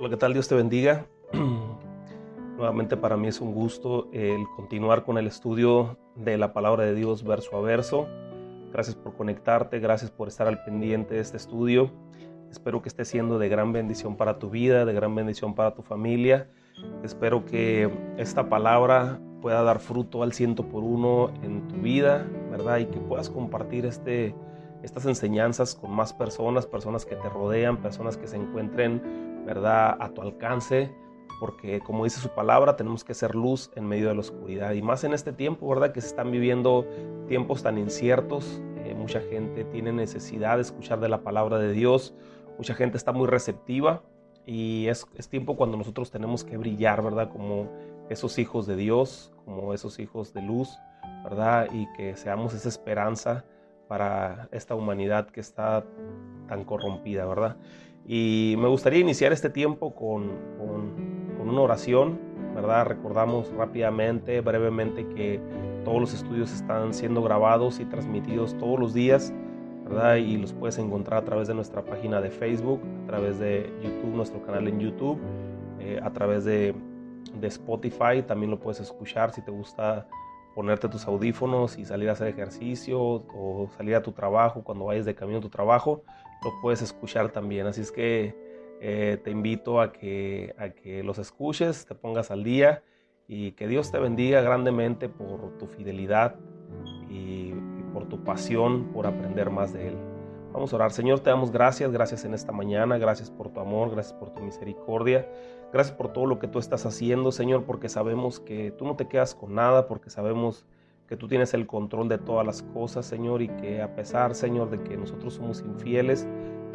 Hola, 0.00 0.10
¿qué 0.10 0.16
tal? 0.16 0.32
Dios 0.32 0.46
te 0.46 0.54
bendiga. 0.54 1.06
Nuevamente 2.56 2.96
para 2.96 3.16
mí 3.16 3.26
es 3.26 3.40
un 3.40 3.52
gusto 3.52 4.08
el 4.12 4.44
continuar 4.54 5.02
con 5.02 5.18
el 5.18 5.26
estudio 5.26 5.98
de 6.14 6.38
la 6.38 6.52
palabra 6.52 6.84
de 6.84 6.94
Dios 6.94 7.24
verso 7.24 7.56
a 7.56 7.60
verso. 7.62 8.06
Gracias 8.72 8.94
por 8.94 9.16
conectarte, 9.16 9.80
gracias 9.80 10.12
por 10.12 10.28
estar 10.28 10.46
al 10.46 10.62
pendiente 10.62 11.14
de 11.14 11.20
este 11.20 11.36
estudio. 11.36 11.90
Espero 12.48 12.80
que 12.80 12.88
esté 12.88 13.04
siendo 13.04 13.40
de 13.40 13.48
gran 13.48 13.72
bendición 13.72 14.16
para 14.16 14.38
tu 14.38 14.50
vida, 14.50 14.84
de 14.84 14.92
gran 14.92 15.16
bendición 15.16 15.56
para 15.56 15.74
tu 15.74 15.82
familia. 15.82 16.48
Espero 17.02 17.44
que 17.44 17.90
esta 18.18 18.48
palabra 18.48 19.18
pueda 19.42 19.64
dar 19.64 19.80
fruto 19.80 20.22
al 20.22 20.32
ciento 20.32 20.68
por 20.68 20.84
uno 20.84 21.32
en 21.42 21.66
tu 21.66 21.74
vida, 21.74 22.24
¿verdad? 22.52 22.78
Y 22.78 22.86
que 22.86 23.00
puedas 23.00 23.30
compartir 23.30 23.84
este, 23.84 24.32
estas 24.84 25.06
enseñanzas 25.06 25.74
con 25.74 25.90
más 25.90 26.12
personas, 26.12 26.66
personas 26.66 27.04
que 27.04 27.16
te 27.16 27.28
rodean, 27.28 27.78
personas 27.78 28.16
que 28.16 28.28
se 28.28 28.36
encuentren 28.36 29.27
¿verdad? 29.48 29.96
A 29.98 30.10
tu 30.10 30.20
alcance, 30.20 30.92
porque 31.40 31.80
como 31.80 32.04
dice 32.04 32.20
su 32.20 32.28
palabra, 32.28 32.76
tenemos 32.76 33.02
que 33.02 33.14
ser 33.14 33.34
luz 33.34 33.70
en 33.76 33.86
medio 33.86 34.08
de 34.08 34.14
la 34.14 34.20
oscuridad. 34.20 34.72
Y 34.72 34.82
más 34.82 35.04
en 35.04 35.14
este 35.14 35.32
tiempo, 35.32 35.66
¿verdad? 35.68 35.92
Que 35.92 36.02
se 36.02 36.08
están 36.08 36.30
viviendo 36.30 36.86
tiempos 37.28 37.62
tan 37.62 37.78
inciertos. 37.78 38.60
Eh, 38.84 38.94
mucha 38.94 39.20
gente 39.20 39.64
tiene 39.64 39.90
necesidad 39.92 40.56
de 40.56 40.62
escuchar 40.62 41.00
de 41.00 41.08
la 41.08 41.22
palabra 41.22 41.58
de 41.58 41.72
Dios. 41.72 42.14
Mucha 42.58 42.74
gente 42.74 42.98
está 42.98 43.12
muy 43.12 43.26
receptiva. 43.26 44.02
Y 44.44 44.86
es, 44.88 45.06
es 45.16 45.28
tiempo 45.28 45.56
cuando 45.56 45.78
nosotros 45.78 46.10
tenemos 46.10 46.44
que 46.44 46.58
brillar, 46.58 47.02
¿verdad? 47.02 47.30
Como 47.30 47.70
esos 48.10 48.38
hijos 48.38 48.66
de 48.66 48.76
Dios, 48.76 49.32
como 49.46 49.72
esos 49.72 49.98
hijos 49.98 50.34
de 50.34 50.42
luz, 50.42 50.78
¿verdad? 51.24 51.68
Y 51.72 51.86
que 51.96 52.16
seamos 52.16 52.52
esa 52.52 52.68
esperanza 52.68 53.44
para 53.88 54.48
esta 54.52 54.74
humanidad 54.74 55.28
que 55.28 55.40
está 55.40 55.84
tan 56.48 56.64
corrompida, 56.64 57.24
¿verdad? 57.24 57.56
Y 58.10 58.54
me 58.58 58.68
gustaría 58.68 59.00
iniciar 59.00 59.34
este 59.34 59.50
tiempo 59.50 59.94
con, 59.94 60.30
una 61.38 61.60
oración, 61.62 62.18
¿verdad? 62.54 62.86
Recordamos 62.86 63.50
rápidamente, 63.52 64.40
brevemente, 64.40 65.06
que 65.08 65.40
todos 65.84 66.00
los 66.00 66.14
estudios 66.14 66.52
están 66.52 66.92
siendo 66.92 67.22
grabados 67.22 67.80
y 67.80 67.86
transmitidos 67.86 68.56
todos 68.58 68.78
los 68.78 68.92
días, 68.92 69.32
¿verdad? 69.84 70.16
Y 70.16 70.36
los 70.36 70.52
puedes 70.52 70.78
encontrar 70.78 71.22
a 71.22 71.24
través 71.24 71.48
de 71.48 71.54
nuestra 71.54 71.82
página 71.82 72.20
de 72.20 72.30
Facebook, 72.30 72.80
a 73.04 73.06
través 73.06 73.38
de 73.38 73.70
YouTube, 73.82 74.14
nuestro 74.14 74.42
canal 74.42 74.68
en 74.68 74.80
YouTube, 74.80 75.18
eh, 75.80 76.00
a 76.02 76.10
través 76.10 76.44
de, 76.44 76.74
de 77.40 77.46
Spotify, 77.46 78.22
también 78.26 78.50
lo 78.50 78.58
puedes 78.58 78.80
escuchar 78.80 79.32
si 79.32 79.42
te 79.42 79.50
gusta 79.50 80.06
ponerte 80.54 80.88
tus 80.88 81.06
audífonos 81.06 81.78
y 81.78 81.84
salir 81.84 82.08
a 82.08 82.12
hacer 82.12 82.28
ejercicio 82.28 83.00
o 83.00 83.70
salir 83.76 83.94
a 83.94 84.02
tu 84.02 84.12
trabajo 84.12 84.64
cuando 84.64 84.86
vayas 84.86 85.06
de 85.06 85.14
camino 85.14 85.38
a 85.38 85.42
tu 85.42 85.48
trabajo 85.48 86.02
lo 86.42 86.60
puedes 86.60 86.82
escuchar 86.82 87.30
también. 87.30 87.66
Así 87.66 87.80
es 87.80 87.92
que 87.92 88.34
eh, 88.80 89.18
te 89.22 89.30
invito 89.30 89.80
a 89.80 89.92
que, 89.92 90.54
a 90.58 90.70
que 90.70 91.02
los 91.02 91.18
escuches, 91.18 91.86
te 91.86 91.94
pongas 91.94 92.30
al 92.30 92.44
día 92.44 92.82
y 93.26 93.52
que 93.52 93.68
Dios 93.68 93.90
te 93.90 93.98
bendiga 93.98 94.40
grandemente 94.40 95.08
por 95.08 95.58
tu 95.58 95.66
fidelidad 95.66 96.36
y, 97.10 97.52
por 97.92 98.06
tu 98.06 98.22
pasión 98.22 98.92
por 98.92 99.06
aprender 99.06 99.50
más 99.50 99.72
de 99.72 99.88
Él. 99.88 99.96
Vamos 100.52 100.72
a 100.72 100.76
orar. 100.76 100.92
Señor, 100.92 101.20
te 101.20 101.30
damos 101.30 101.50
gracias, 101.50 101.90
gracias 101.90 102.24
en 102.24 102.34
esta 102.34 102.52
mañana, 102.52 102.96
gracias 102.98 103.30
por 103.30 103.50
tu 103.50 103.60
amor, 103.60 103.90
gracias 103.90 104.14
por 104.14 104.30
tu 104.30 104.40
misericordia, 104.40 105.28
gracias 105.72 105.96
por 105.96 106.12
todo 106.12 106.26
lo 106.26 106.38
que 106.38 106.48
tú 106.48 106.58
estás 106.58 106.86
haciendo, 106.86 107.32
Señor, 107.32 107.64
porque 107.64 107.88
sabemos 107.88 108.40
que 108.40 108.70
tú 108.70 108.86
no 108.86 108.94
te 108.94 109.08
quedas 109.08 109.34
con 109.34 109.54
nada, 109.54 109.88
porque 109.88 110.10
sabemos 110.10 110.66
que 111.08 111.16
tú 111.16 111.26
tienes 111.26 111.54
el 111.54 111.66
control 111.66 112.08
de 112.08 112.18
todas 112.18 112.44
las 112.44 112.62
cosas, 112.62 113.06
Señor, 113.06 113.40
y 113.40 113.48
que 113.48 113.80
a 113.80 113.94
pesar, 113.94 114.34
Señor, 114.34 114.68
de 114.68 114.82
que 114.82 114.96
nosotros 114.96 115.34
somos 115.34 115.62
infieles, 115.62 116.28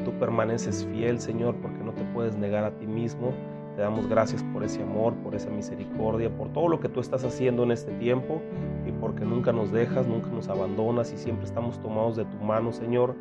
tú 0.04 0.12
permaneces 0.14 0.88
fiel, 0.88 1.20
Señor, 1.20 1.56
porque 1.62 1.84
no 1.84 1.94
te 1.94 2.04
puedes 2.06 2.36
negar 2.36 2.64
a 2.64 2.72
ti 2.72 2.88
mismo. 2.88 3.32
Te 3.76 3.82
damos 3.82 4.08
gracias 4.08 4.44
por 4.46 4.64
ese 4.64 4.82
amor, 4.82 5.14
por 5.18 5.36
esa 5.36 5.50
misericordia, 5.50 6.36
por 6.36 6.52
todo 6.52 6.68
lo 6.68 6.80
que 6.80 6.90
tú 6.90 7.00
estás 7.00 7.24
haciendo 7.24 7.64
en 7.64 7.72
este 7.72 7.92
tiempo 7.94 8.42
y 8.88 8.92
porque 8.92 9.24
nunca 9.24 9.52
nos 9.52 9.72
dejas, 9.72 10.08
nunca 10.08 10.30
nos 10.30 10.48
abandonas 10.48 11.12
y 11.12 11.18
siempre 11.18 11.46
estamos 11.46 11.80
tomados 11.82 12.16
de 12.16 12.26
tu 12.26 12.38
mano, 12.38 12.72
Señor, 12.72 13.16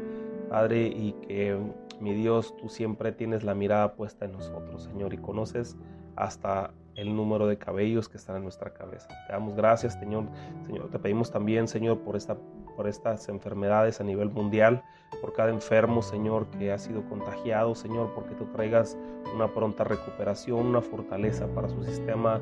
Padre, 0.48 0.88
y 0.88 1.12
que 1.26 1.58
mi 2.00 2.14
Dios, 2.14 2.54
tú 2.56 2.68
siempre 2.68 3.12
tienes 3.12 3.44
la 3.44 3.54
mirada 3.54 3.94
puesta 3.94 4.24
en 4.24 4.32
nosotros, 4.32 4.82
Señor, 4.82 5.14
y 5.14 5.18
conoces 5.18 5.76
hasta 6.16 6.72
el 6.96 7.14
número 7.14 7.46
de 7.46 7.56
cabellos 7.58 8.08
que 8.08 8.16
están 8.16 8.36
en 8.36 8.42
nuestra 8.42 8.72
cabeza. 8.72 9.08
Te 9.26 9.32
damos 9.32 9.54
gracias, 9.54 9.94
Señor. 9.94 10.24
Señor, 10.66 10.90
te 10.90 10.98
pedimos 10.98 11.30
también, 11.30 11.68
Señor, 11.68 11.98
por, 12.00 12.16
esta, 12.16 12.36
por 12.76 12.86
estas 12.86 13.28
enfermedades 13.28 14.00
a 14.00 14.04
nivel 14.04 14.30
mundial, 14.30 14.82
por 15.20 15.32
cada 15.32 15.50
enfermo, 15.50 16.02
Señor, 16.02 16.46
que 16.58 16.72
ha 16.72 16.78
sido 16.78 17.02
contagiado, 17.08 17.74
Señor, 17.74 18.12
porque 18.14 18.34
tú 18.34 18.44
traigas 18.46 18.96
una 19.34 19.48
pronta 19.48 19.84
recuperación, 19.84 20.66
una 20.66 20.80
fortaleza 20.80 21.46
para 21.54 21.68
su 21.68 21.82
sistema 21.84 22.40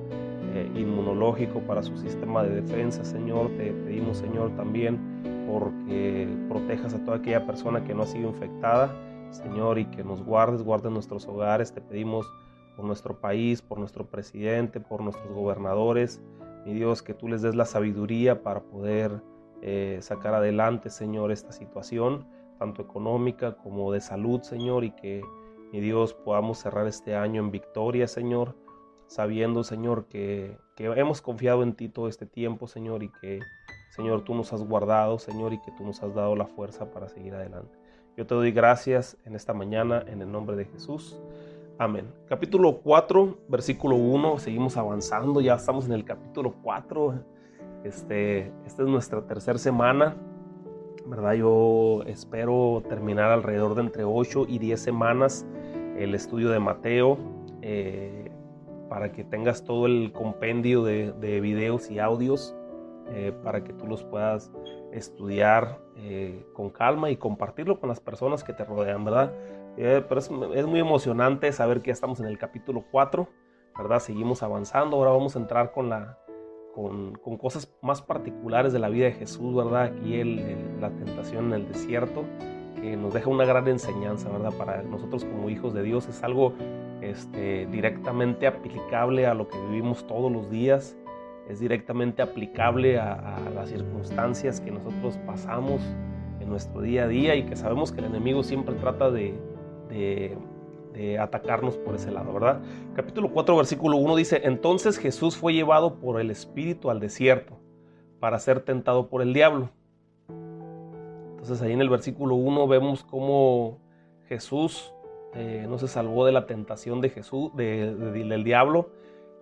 eh, 0.55 0.71
inmunológico, 0.75 1.61
para 1.61 1.83
su 1.83 1.97
sistema 1.97 2.43
de 2.43 2.61
defensa, 2.61 3.05
Señor. 3.05 3.49
Te 3.57 3.73
pedimos, 3.73 4.19
Señor, 4.19 4.55
también 4.57 4.99
porque 5.51 6.29
protejas 6.49 6.95
a 6.95 7.05
toda 7.05 7.19
aquella 7.19 7.47
persona 7.47 7.85
que 7.85 7.95
no 7.95 8.03
ha 8.03 8.07
sido 8.07 8.29
infectada, 8.29 8.95
Señor, 9.31 9.79
y 9.79 9.85
que 9.87 10.05
nos 10.05 10.23
guardes, 10.23 10.63
guardes 10.63 10.93
nuestros 10.93 11.27
hogares. 11.27 11.73
Te 11.73 11.81
pedimos 11.81 12.27
por 12.81 12.87
nuestro 12.87 13.21
país, 13.21 13.61
por 13.61 13.79
nuestro 13.79 14.07
presidente, 14.07 14.81
por 14.81 15.03
nuestros 15.03 15.31
gobernadores. 15.35 16.23
Mi 16.65 16.73
Dios, 16.73 17.03
que 17.03 17.13
tú 17.13 17.29
les 17.29 17.43
des 17.43 17.55
la 17.55 17.67
sabiduría 17.67 18.43
para 18.43 18.63
poder 18.63 19.21
eh, 19.61 19.99
sacar 20.01 20.33
adelante, 20.33 20.89
Señor, 20.89 21.31
esta 21.31 21.53
situación, 21.53 22.27
tanto 22.59 22.81
económica 22.81 23.59
como 23.59 23.93
de 23.93 24.01
salud, 24.01 24.41
Señor, 24.41 24.85
y 24.85 24.93
que, 24.93 25.23
mi 25.73 25.81
Dios, 25.81 26.15
podamos 26.15 26.59
cerrar 26.59 26.87
este 26.87 27.15
año 27.15 27.43
en 27.43 27.51
victoria, 27.51 28.09
Señor, 28.09 28.57
sabiendo, 29.09 29.63
Señor, 29.63 30.07
que, 30.07 30.57
que 30.75 30.87
hemos 30.87 31.21
confiado 31.21 31.63
en 31.63 31.75
ti 31.75 31.91
todo 31.91 32.09
este 32.09 32.25
tiempo, 32.25 32.67
Señor, 32.67 33.03
y 33.03 33.11
que, 33.21 33.41
Señor, 33.91 34.25
tú 34.25 34.35
nos 34.35 34.55
has 34.55 34.63
guardado, 34.63 35.19
Señor, 35.19 35.53
y 35.53 35.61
que 35.61 35.71
tú 35.73 35.85
nos 35.85 36.03
has 36.03 36.15
dado 36.15 36.35
la 36.35 36.47
fuerza 36.47 36.91
para 36.91 37.11
seguir 37.11 37.35
adelante. 37.35 37.77
Yo 38.17 38.27
te 38.27 38.35
doy 38.35 38.53
gracias 38.53 39.19
en 39.27 39.37
esta 39.37 39.53
mañana, 39.53 40.03
en 40.07 40.23
el 40.23 40.33
nombre 40.33 40.57
de 40.57 40.65
Jesús. 40.65 41.21
Amén. 41.81 42.13
Capítulo 42.29 42.83
4, 42.83 43.39
versículo 43.49 43.97
1, 43.97 44.39
seguimos 44.39 44.77
avanzando, 44.77 45.41
ya 45.41 45.55
estamos 45.55 45.87
en 45.87 45.93
el 45.93 46.05
capítulo 46.05 46.57
4. 46.63 47.15
Este, 47.85 48.53
esta 48.67 48.83
es 48.83 48.89
nuestra 48.91 49.23
tercera 49.23 49.57
semana, 49.57 50.15
¿verdad? 51.07 51.33
Yo 51.33 52.03
espero 52.03 52.83
terminar 52.87 53.31
alrededor 53.31 53.77
de 53.77 53.81
entre 53.81 54.05
8 54.05 54.45
y 54.47 54.59
10 54.59 54.79
semanas 54.79 55.47
el 55.97 56.15
estudio 56.15 56.51
de 56.51 56.61
Mateo 56.61 57.17
eh, 57.63 58.31
para 58.91 59.11
que 59.11 59.25
tengas 59.25 59.65
todo 59.65 59.87
el 59.87 60.13
compendio 60.13 60.85
de, 60.85 61.41
videos 61.41 61.91
y 61.91 61.99
audios 61.99 62.55
eh, 63.09 63.33
para 63.43 63.65
que 63.65 63.73
tú 63.73 63.87
los 63.87 64.05
puedas 64.05 64.53
estudiar 64.93 65.79
eh, 65.97 66.45
con 66.53 66.69
calma 66.69 67.09
y 67.09 67.17
compartirlo 67.17 67.81
con 67.81 67.89
las 67.89 68.01
personas 68.01 68.45
que 68.45 68.53
te 68.53 68.67
rodean, 68.67 69.03
¿verdad? 69.03 69.33
Eh, 69.77 70.05
pero 70.09 70.21
es, 70.21 70.31
muy 70.67 70.81
emocionante 70.81 71.53
saber 71.53 71.81
que 71.81 71.89
ya 71.89 71.93
estamos 71.93 72.21
en 72.21 72.27
el 72.27 72.39
capítulo 72.39 72.85
4, 72.91 73.29
¿verdad? 73.79 74.01
Seguimos 74.01 74.43
avanzando. 74.43 74.97
Ahora 74.97 75.11
vamos 75.11 75.37
a 75.37 75.39
entrar 75.39 75.73
con, 75.73 75.89
la, 75.89 76.19
con, 76.75 77.13
cosas 77.39 77.73
más 77.83 78.03
particulares 78.03 78.73
de 78.73 78.79
la 78.79 78.89
vida 78.89 79.07
de 79.07 79.13
Jesús, 79.13 79.55
¿verdad? 79.55 79.85
Aquí 79.85 80.23
la 80.81 80.91
tentación 80.91 81.47
en 81.47 81.53
el 81.53 81.69
desierto, 81.69 82.25
que 82.81 82.97
nos 82.97 83.15
deja 83.15 83.31
una 83.31 83.45
gran 83.45 83.69
enseñanza, 83.69 84.29
¿verdad? 84.29 84.53
Para 84.59 84.83
nosotros 84.83 85.25
como 85.25 85.49
hijos 85.51 85.73
de 85.73 85.83
Dios 85.83 86.09
es 86.09 86.23
algo 86.23 86.55
este, 87.01 87.67
directamente 87.67 88.47
aplicable 88.47 89.27
a 89.27 89.35
lo 89.35 89.49
que 89.49 89.59
vivimos 89.59 90.07
todos 90.07 90.31
los 90.31 90.51
días, 90.51 90.97
es 91.49 91.61
directamente 91.61 92.23
aplicable 92.23 92.99
a, 92.99 93.39
las 93.55 93.71
circunstancias 93.71 94.61
que 94.61 94.71
nosotros 94.71 95.19
pasamos 95.27 95.81
en 96.41 96.49
nuestro 96.49 96.81
día 96.81 97.05
a 97.05 97.09
día 97.09 97.35
y 97.35 97.45
que 97.45 97.57
sabemos 97.57 97.91
que 97.91 98.01
el 98.01 98.07
enemigo 98.07 98.43
siempre 98.43 98.75
trata 98.77 99.11
de, 99.11 99.35
de, 99.91 101.19
atacarnos 101.19 101.77
por 101.77 101.95
ese 101.95 102.11
lado, 102.11 102.33
¿verdad? 102.33 102.61
Capítulo 102.95 103.31
4, 103.31 103.57
versículo 103.57 103.97
1 103.97 104.17
dice, 104.17 104.43
entonces 104.45 104.99
Jesús 104.99 105.37
fue 105.37 105.55
llevado 105.55 105.95
por 105.95 106.21
el 106.21 106.31
Espíritu 106.31 106.91
al 106.91 107.01
desierto 107.01 107.55
para 108.19 108.39
ser 108.39 108.61
tentado 108.61 109.09
por 109.09 109.23
el 109.23 109.33
diablo. 109.33 109.71
Entonces 111.31 111.63
ahí 111.63 111.73
en 111.73 111.81
el 111.81 111.89
versículo 111.89 112.35
1 112.35 112.69
vemos 112.69 113.03
cómo 113.03 113.79
Jesús 114.29 114.93
eh, 115.35 115.67
no 115.69 115.79
se 115.79 115.89
salvó 115.89 116.27
de 116.27 116.33
la 116.33 116.47
tentación 116.47 117.01
de 117.01 117.11
Jesús, 117.11 117.55
del 117.57 118.45
diablo. 118.45 118.91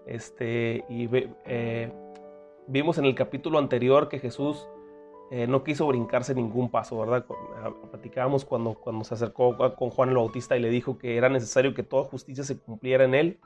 Este, 0.06 0.84
y 0.88 1.08
eh, 1.44 1.92
vimos 2.66 2.98
en 2.98 3.04
el 3.04 3.14
capítulo 3.14 3.58
anterior 3.58 4.08
que 4.08 4.18
Jesús 4.18 4.68
eh, 5.30 5.46
no 5.46 5.62
quiso 5.62 5.86
brincarse 5.86 6.34
ningún 6.34 6.70
paso, 6.70 6.98
¿verdad? 6.98 7.26
Ah, 7.62 7.70
platicábamos 7.90 8.44
cuando, 8.44 8.74
cuando 8.74 9.04
se 9.04 9.14
acercó 9.14 9.56
con 9.76 9.90
Juan 9.90 10.08
el 10.08 10.16
Bautista 10.16 10.56
y 10.56 10.60
le 10.60 10.70
dijo 10.70 10.96
que 10.96 11.16
era 11.16 11.28
necesario 11.28 11.74
que 11.74 11.82
toda 11.82 12.04
justicia 12.04 12.44
se 12.44 12.58
cumpliera 12.58 13.04
en 13.04 13.14
él. 13.14 13.40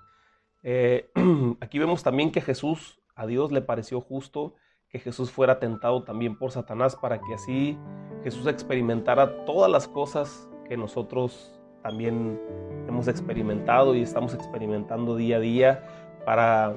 Eh, 0.62 1.10
aquí 1.60 1.78
vemos 1.78 2.02
también 2.02 2.30
que 2.30 2.40
Jesús, 2.40 3.00
a 3.16 3.26
Dios 3.26 3.50
le 3.50 3.62
pareció 3.62 4.00
justo 4.00 4.54
que 4.88 4.98
Jesús 4.98 5.30
fuera 5.30 5.58
tentado 5.58 6.04
también 6.04 6.38
por 6.38 6.52
Satanás 6.52 6.94
para 6.96 7.20
que 7.20 7.34
así 7.34 7.78
Jesús 8.22 8.46
experimentara 8.46 9.44
todas 9.46 9.70
las 9.70 9.88
cosas 9.88 10.48
que 10.68 10.76
nosotros 10.76 11.58
también 11.82 12.38
hemos 12.86 13.08
experimentado 13.08 13.94
y 13.94 14.02
estamos 14.02 14.34
experimentando 14.34 15.16
día 15.16 15.36
a 15.36 15.40
día 15.40 15.84
para 16.24 16.76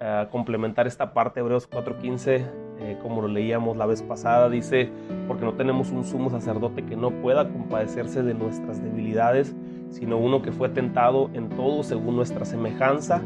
eh, 0.00 0.28
complementar 0.30 0.86
esta 0.86 1.14
parte, 1.14 1.40
Hebreos 1.40 1.70
4:15, 1.70 2.61
eh, 2.82 2.98
como 3.00 3.22
lo 3.22 3.28
leíamos 3.28 3.76
la 3.76 3.86
vez 3.86 4.02
pasada, 4.02 4.50
dice, 4.50 4.90
porque 5.28 5.44
no 5.44 5.54
tenemos 5.54 5.90
un 5.90 6.04
sumo 6.04 6.30
sacerdote 6.30 6.84
que 6.84 6.96
no 6.96 7.10
pueda 7.10 7.48
compadecerse 7.48 8.22
de 8.22 8.34
nuestras 8.34 8.82
debilidades, 8.82 9.54
sino 9.90 10.18
uno 10.18 10.42
que 10.42 10.52
fue 10.52 10.68
tentado 10.68 11.30
en 11.34 11.48
todo 11.50 11.82
según 11.82 12.16
nuestra 12.16 12.44
semejanza, 12.44 13.22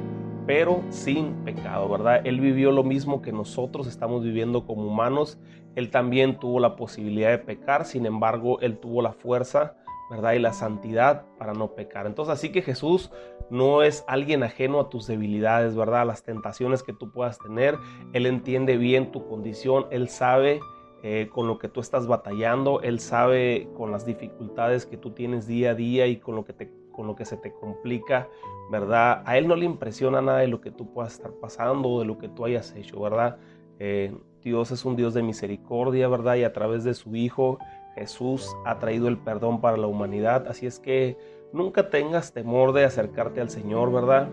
pero 0.46 0.82
sin 0.90 1.32
pecado, 1.44 1.88
¿verdad? 1.88 2.20
Él 2.24 2.40
vivió 2.40 2.70
lo 2.70 2.84
mismo 2.84 3.22
que 3.22 3.32
nosotros 3.32 3.86
estamos 3.86 4.22
viviendo 4.22 4.64
como 4.64 4.86
humanos. 4.86 5.38
Él 5.74 5.90
también 5.90 6.38
tuvo 6.38 6.60
la 6.60 6.76
posibilidad 6.76 7.30
de 7.30 7.38
pecar, 7.38 7.84
sin 7.84 8.06
embargo, 8.06 8.60
él 8.60 8.78
tuvo 8.78 9.02
la 9.02 9.12
fuerza, 9.12 9.74
¿verdad? 10.10 10.32
Y 10.32 10.38
la 10.38 10.52
santidad 10.52 11.24
para 11.38 11.52
no 11.52 11.74
pecar. 11.74 12.06
Entonces, 12.06 12.32
así 12.32 12.50
que 12.50 12.62
Jesús 12.62 13.10
no 13.50 13.82
es 13.82 14.04
alguien 14.06 14.42
ajeno 14.42 14.80
a 14.80 14.88
tus 14.88 15.06
debilidades, 15.06 15.76
¿verdad? 15.76 16.02
A 16.02 16.04
las 16.04 16.22
tentaciones 16.22 16.82
que 16.82 16.92
tú 16.92 17.10
puedas 17.10 17.38
tener. 17.38 17.76
Él 18.12 18.26
entiende 18.26 18.76
bien 18.76 19.12
tu 19.12 19.26
condición, 19.26 19.86
él 19.90 20.08
sabe 20.08 20.60
eh, 21.02 21.28
con 21.32 21.46
lo 21.46 21.58
que 21.58 21.68
tú 21.68 21.80
estás 21.80 22.06
batallando, 22.06 22.80
él 22.82 23.00
sabe 23.00 23.68
con 23.76 23.92
las 23.92 24.06
dificultades 24.06 24.86
que 24.86 24.96
tú 24.96 25.10
tienes 25.10 25.46
día 25.46 25.70
a 25.70 25.74
día 25.74 26.06
y 26.06 26.16
con 26.16 26.34
lo 26.34 26.44
que 26.44 26.52
te 26.52 26.86
con 26.96 27.06
lo 27.06 27.14
que 27.14 27.26
se 27.26 27.36
te 27.36 27.52
complica, 27.52 28.26
¿verdad? 28.70 29.22
A 29.26 29.36
Él 29.36 29.46
no 29.46 29.54
le 29.54 29.66
impresiona 29.66 30.22
nada 30.22 30.38
de 30.38 30.48
lo 30.48 30.62
que 30.62 30.70
tú 30.70 30.92
puedas 30.92 31.12
estar 31.12 31.30
pasando 31.32 31.90
o 31.90 32.00
de 32.00 32.06
lo 32.06 32.16
que 32.16 32.30
tú 32.30 32.46
hayas 32.46 32.74
hecho, 32.74 32.98
¿verdad? 32.98 33.36
Eh, 33.78 34.16
Dios 34.42 34.70
es 34.70 34.84
un 34.84 34.96
Dios 34.96 35.12
de 35.12 35.22
misericordia, 35.22 36.08
¿verdad? 36.08 36.36
Y 36.36 36.44
a 36.44 36.54
través 36.54 36.84
de 36.84 36.94
su 36.94 37.14
Hijo 37.14 37.58
Jesús 37.96 38.56
ha 38.64 38.78
traído 38.78 39.08
el 39.08 39.18
perdón 39.18 39.60
para 39.60 39.76
la 39.76 39.86
humanidad. 39.86 40.46
Así 40.48 40.66
es 40.66 40.78
que 40.78 41.16
nunca 41.52 41.90
tengas 41.90 42.32
temor 42.32 42.72
de 42.72 42.84
acercarte 42.84 43.40
al 43.40 43.50
Señor, 43.50 43.92
¿verdad? 43.92 44.28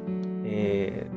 Eh, 0.46 1.08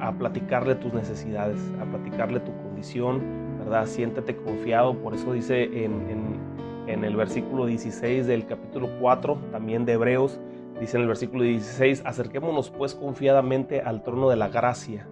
a 0.00 0.12
platicarle 0.12 0.74
tus 0.74 0.92
necesidades, 0.92 1.60
a 1.80 1.84
platicarle 1.84 2.40
tu 2.40 2.52
condición, 2.62 3.22
¿verdad? 3.58 3.86
Siéntete 3.86 4.36
confiado. 4.36 4.98
Por 4.98 5.14
eso 5.14 5.32
dice 5.32 5.84
en, 5.84 6.40
en 6.86 7.04
el 7.04 7.16
versículo 7.16 7.66
16 7.66 8.26
del 8.26 8.46
capítulo 8.46 8.88
4, 9.00 9.38
también 9.52 9.84
de 9.84 9.92
Hebreos, 9.92 10.40
Dice 10.80 10.98
en 10.98 11.04
el 11.04 11.08
versículo 11.08 11.42
16, 11.42 12.02
acerquémonos 12.04 12.70
pues 12.70 12.94
confiadamente 12.94 13.80
al 13.80 14.02
trono 14.02 14.28
de 14.28 14.36
la 14.36 14.48
gracia 14.48 15.08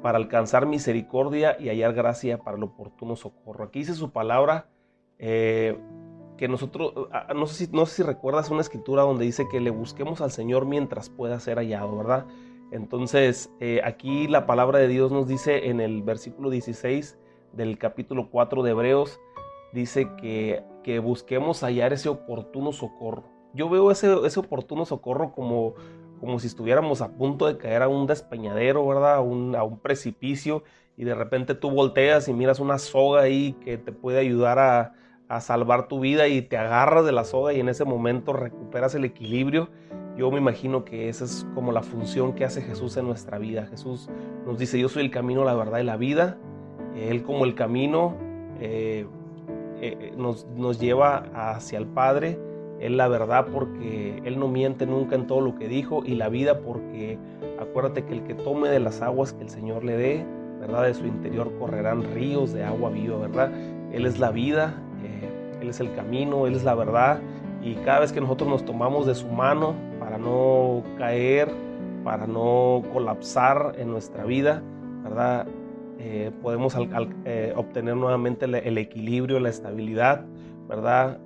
para 0.00 0.16
alcanzar 0.16 0.64
misericordia 0.64 1.56
y 1.58 1.68
hallar 1.68 1.92
gracia 1.92 2.38
para 2.38 2.56
el 2.56 2.62
oportuno 2.62 3.16
socorro. 3.16 3.64
Aquí 3.64 3.80
dice 3.80 3.94
su 3.94 4.12
palabra 4.12 4.68
eh, 5.20 5.78
que 6.36 6.48
nosotros, 6.48 6.92
no 7.34 7.46
sé, 7.46 7.66
si, 7.66 7.72
no 7.72 7.86
sé 7.86 7.96
si 7.96 8.02
recuerdas 8.02 8.50
una 8.50 8.62
escritura 8.62 9.02
donde 9.02 9.24
dice 9.24 9.46
que 9.48 9.60
le 9.60 9.70
busquemos 9.70 10.20
al 10.20 10.32
Señor 10.32 10.66
mientras 10.66 11.08
pueda 11.08 11.38
ser 11.38 11.58
hallado, 11.58 11.96
¿verdad? 11.96 12.26
Entonces, 12.72 13.50
eh, 13.60 13.80
aquí 13.84 14.26
la 14.26 14.46
palabra 14.46 14.78
de 14.78 14.88
Dios 14.88 15.12
nos 15.12 15.28
dice 15.28 15.68
en 15.68 15.80
el 15.80 16.02
versículo 16.02 16.50
16 16.50 17.18
del 17.52 17.78
capítulo 17.78 18.30
4 18.30 18.62
de 18.62 18.70
Hebreos, 18.70 19.20
dice 19.72 20.08
que, 20.16 20.64
que 20.82 20.98
busquemos 20.98 21.62
hallar 21.62 21.92
ese 21.92 22.08
oportuno 22.08 22.72
socorro 22.72 23.40
yo 23.52 23.68
veo 23.68 23.90
ese, 23.90 24.14
ese 24.24 24.40
oportuno 24.40 24.84
socorro 24.84 25.32
como, 25.32 25.74
como 26.20 26.38
si 26.38 26.46
estuviéramos 26.46 27.02
a 27.02 27.12
punto 27.12 27.46
de 27.46 27.56
caer 27.56 27.82
a 27.82 27.88
un 27.88 28.06
despeñadero, 28.06 28.86
¿verdad? 28.86 29.16
A 29.16 29.20
un, 29.20 29.56
a 29.56 29.64
un 29.64 29.78
precipicio 29.78 30.62
y 30.96 31.04
de 31.04 31.14
repente 31.14 31.54
tú 31.54 31.70
volteas 31.70 32.28
y 32.28 32.32
miras 32.32 32.60
una 32.60 32.78
soga 32.78 33.22
ahí 33.22 33.54
que 33.64 33.78
te 33.78 33.92
puede 33.92 34.20
ayudar 34.20 34.58
a, 34.58 34.92
a 35.30 35.40
salvar 35.40 35.88
tu 35.88 36.00
vida 36.00 36.28
y 36.28 36.42
te 36.42 36.58
agarras 36.58 37.06
de 37.06 37.12
la 37.12 37.24
soga 37.24 37.52
y 37.52 37.60
en 37.60 37.68
ese 37.68 37.84
momento 37.84 38.32
recuperas 38.32 38.94
el 38.94 39.04
equilibrio. 39.04 39.68
Yo 40.16 40.30
me 40.30 40.38
imagino 40.38 40.84
que 40.84 41.08
esa 41.08 41.24
es 41.24 41.46
como 41.54 41.72
la 41.72 41.82
función 41.82 42.34
que 42.34 42.44
hace 42.44 42.60
Jesús 42.60 42.96
en 42.96 43.06
nuestra 43.06 43.38
vida. 43.38 43.66
Jesús 43.66 44.10
nos 44.44 44.58
dice, 44.58 44.78
yo 44.78 44.88
soy 44.88 45.04
el 45.04 45.10
camino, 45.10 45.44
la 45.44 45.54
verdad 45.54 45.78
y 45.78 45.84
la 45.84 45.96
vida. 45.96 46.36
Él 46.96 47.22
como 47.22 47.44
el 47.44 47.54
camino 47.54 48.16
eh, 48.60 49.06
eh, 49.80 50.12
nos, 50.16 50.46
nos 50.56 50.78
lleva 50.78 51.24
hacia 51.32 51.78
el 51.78 51.86
Padre 51.86 52.38
él 52.80 52.96
la 52.96 53.08
verdad 53.08 53.46
porque 53.52 54.22
Él 54.24 54.38
no 54.38 54.48
miente 54.48 54.86
nunca 54.86 55.14
en 55.14 55.26
todo 55.26 55.42
lo 55.42 55.54
que 55.54 55.68
dijo 55.68 56.02
y 56.04 56.14
la 56.14 56.28
vida 56.28 56.60
porque 56.60 57.18
acuérdate 57.60 58.04
que 58.04 58.14
el 58.14 58.22
que 58.24 58.34
tome 58.34 58.70
de 58.70 58.80
las 58.80 59.02
aguas 59.02 59.34
que 59.34 59.42
el 59.42 59.50
Señor 59.50 59.84
le 59.84 59.96
dé, 59.96 60.26
¿verdad? 60.60 60.84
De 60.84 60.94
su 60.94 61.06
interior 61.06 61.52
correrán 61.58 62.02
ríos 62.14 62.52
de 62.52 62.64
agua 62.64 62.88
viva, 62.90 63.18
¿verdad? 63.18 63.52
Él 63.92 64.06
es 64.06 64.18
la 64.18 64.30
vida, 64.30 64.82
Él 65.60 65.68
es 65.68 65.80
el 65.80 65.94
camino, 65.94 66.46
Él 66.46 66.54
es 66.54 66.64
la 66.64 66.74
verdad 66.74 67.20
y 67.62 67.74
cada 67.76 68.00
vez 68.00 68.12
que 68.12 68.20
nosotros 68.20 68.48
nos 68.48 68.64
tomamos 68.64 69.06
de 69.06 69.14
su 69.14 69.28
mano 69.28 69.74
para 69.98 70.18
no 70.18 70.82
caer, 70.96 71.50
para 72.04 72.26
no 72.26 72.82
colapsar 72.92 73.74
en 73.78 73.90
nuestra 73.90 74.24
vida, 74.24 74.62
¿verdad? 75.02 75.46
Eh, 75.98 76.30
podemos 76.40 76.74
eh, 77.26 77.52
obtener 77.54 77.96
nuevamente 77.96 78.46
el 78.46 78.78
equilibrio, 78.78 79.38
la 79.38 79.50
estabilidad, 79.50 80.24
¿verdad? 80.68 81.18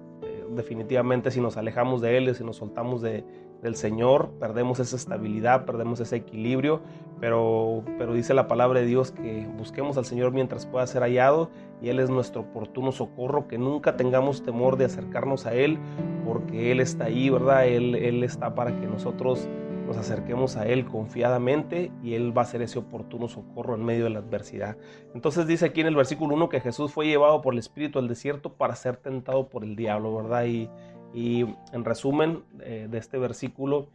definitivamente 0.51 1.31
si 1.31 1.41
nos 1.41 1.57
alejamos 1.57 2.01
de 2.01 2.17
Él, 2.17 2.35
si 2.35 2.45
nos 2.45 2.57
soltamos 2.57 3.03
de, 3.03 3.25
del 3.65 3.77
Señor, 3.77 4.31
perdemos 4.39 4.79
esa 4.79 4.95
estabilidad, 4.95 5.65
perdemos 5.65 5.99
ese 5.99 6.17
equilibrio, 6.17 6.83
pero, 7.19 7.83
pero 7.97 8.13
dice 8.13 8.35
la 8.35 8.47
palabra 8.47 8.81
de 8.81 8.87
Dios 8.87 9.11
que 9.11 9.49
busquemos 9.57 9.97
al 9.97 10.05
Señor 10.05 10.33
mientras 10.33 10.67
pueda 10.67 10.87
ser 10.87 11.01
hallado 11.01 11.49
y 11.81 11.89
Él 11.89 11.99
es 11.99 12.11
nuestro 12.11 12.43
oportuno 12.43 12.93
socorro, 12.93 13.49
que 13.49 13.57
nunca 13.57 13.97
tengamos 13.97 14.43
temor 14.43 14.77
de 14.77 14.85
acercarnos 14.85 15.47
a 15.47 15.55
Él, 15.55 15.79
porque 16.27 16.73
Él 16.73 16.81
está 16.81 17.05
ahí, 17.05 17.31
¿verdad? 17.31 17.67
Él, 17.67 17.95
Él 17.95 18.23
está 18.23 18.55
para 18.55 18.79
que 18.79 18.87
nosotros 18.87 19.49
nos 19.87 19.97
acerquemos 19.97 20.57
a 20.57 20.67
Él 20.67 20.85
confiadamente 20.85 21.91
y 22.03 22.15
Él 22.15 22.37
va 22.37 22.43
a 22.43 22.47
ser 22.47 22.61
ese 22.61 22.79
oportuno 22.79 23.29
socorro 23.29 23.75
en 23.75 23.85
medio 23.85 24.05
de 24.05 24.11
la 24.11 24.19
adversidad. 24.19 24.77
Entonces 25.15 25.47
dice 25.47 25.67
aquí 25.67 25.81
en 25.81 25.87
el 25.87 25.97
versículo 25.97 26.35
1 26.35 26.51
que 26.51 26.61
Jesús 26.61 26.93
fue 26.93 27.07
llevado 27.07 27.41
por 27.41 27.55
el 27.55 27.59
Espíritu 27.59 27.99
al 27.99 28.09
desierto 28.09 28.53
para 28.53 28.77
ser 28.77 28.99
tentado 28.99 29.49
por 29.49 29.65
el 29.65 29.75
diablo, 29.75 30.15
¿verdad? 30.15 30.45
Y, 30.45 30.69
en 31.15 31.85
resumen 31.85 32.43
eh, 32.61 32.89
de 32.91 32.99
este 32.99 33.19
versículo, 33.19 33.89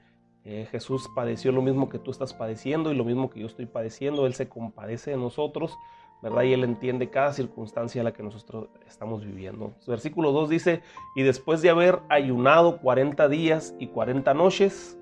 eh, 0.45 0.68
Jesús 0.71 1.10
padeció 1.13 1.51
lo 1.51 1.62
mismo 1.62 1.89
que 1.89 2.00
tú 2.00 2.12
estás 2.12 2.33
padeciendo 2.33 2.92
y 2.92 2.95
lo 2.95 3.04
mismo 3.04 3.30
que 3.30 3.42
yo 3.42 3.48
estoy 3.48 3.66
padeciendo. 3.66 4.25
Él 4.25 4.33
se 4.33 4.48
compadece 4.48 5.12
de 5.12 5.18
nosotros, 5.18 5.77
¿verdad? 6.21 6.44
Y 6.44 6.54
Él 6.54 6.63
entiende 6.63 7.10
cada 7.10 7.33
circunstancia 7.33 8.00
en 8.00 8.06
la 8.06 8.13
que 8.13 8.24
nosotros 8.24 8.69
estamos 8.88 9.25
viviendo. 9.25 9.74
Versículo 9.86 10.31
2 10.31 10.50
dice, 10.50 10.81
y 11.16 11.24
después 11.24 11.62
de 11.62 11.69
haber 11.69 12.00
ayunado 12.07 12.80
40 12.80 13.27
días 13.27 13.75
y 13.80 13.88
40 13.88 14.33
noches, 14.33 14.98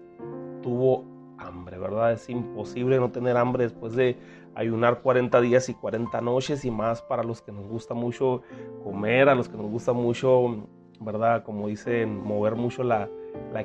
tuvo 0.63 1.05
hambre, 1.37 1.77
¿verdad? 1.77 2.13
Es 2.13 2.29
imposible 2.29 2.99
no 2.99 3.11
tener 3.11 3.37
hambre 3.37 3.65
después 3.65 3.95
de 3.95 4.17
ayunar 4.55 5.01
40 5.01 5.39
días 5.41 5.69
y 5.69 5.75
40 5.75 6.19
noches 6.21 6.65
y 6.65 6.71
más 6.71 7.03
para 7.03 7.23
los 7.23 7.43
que 7.43 7.51
nos 7.51 7.67
gusta 7.67 7.93
mucho 7.93 8.41
comer, 8.83 9.29
a 9.29 9.35
los 9.35 9.47
que 9.47 9.55
nos 9.55 9.69
gusta 9.69 9.93
mucho, 9.93 10.67
¿verdad? 10.99 11.43
Como 11.43 11.67
dicen, 11.67 12.23
mover 12.23 12.55
mucho 12.55 12.83
la, 12.83 13.09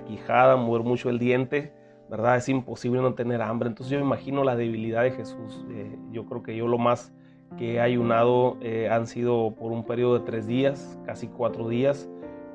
quijada, 0.06 0.56
mover 0.56 0.82
mucho 0.82 1.10
el 1.10 1.18
diente, 1.18 1.72
¿verdad? 2.10 2.36
Es 2.36 2.48
imposible 2.48 3.00
no 3.00 3.14
tener 3.14 3.42
hambre. 3.42 3.68
Entonces 3.68 3.90
yo 3.90 3.98
me 3.98 4.04
imagino 4.04 4.44
la 4.44 4.56
debilidad 4.56 5.02
de 5.02 5.12
Jesús. 5.12 5.64
Eh, 5.70 5.96
yo 6.10 6.26
creo 6.26 6.42
que 6.42 6.56
yo 6.56 6.68
lo 6.68 6.78
más 6.78 7.12
que 7.56 7.74
he 7.74 7.80
ayunado 7.80 8.56
eh, 8.60 8.88
han 8.90 9.06
sido 9.06 9.54
por 9.54 9.72
un 9.72 9.84
periodo 9.84 10.18
de 10.18 10.24
tres 10.24 10.46
días, 10.46 10.98
casi 11.04 11.28
cuatro 11.28 11.68
días. 11.68 12.08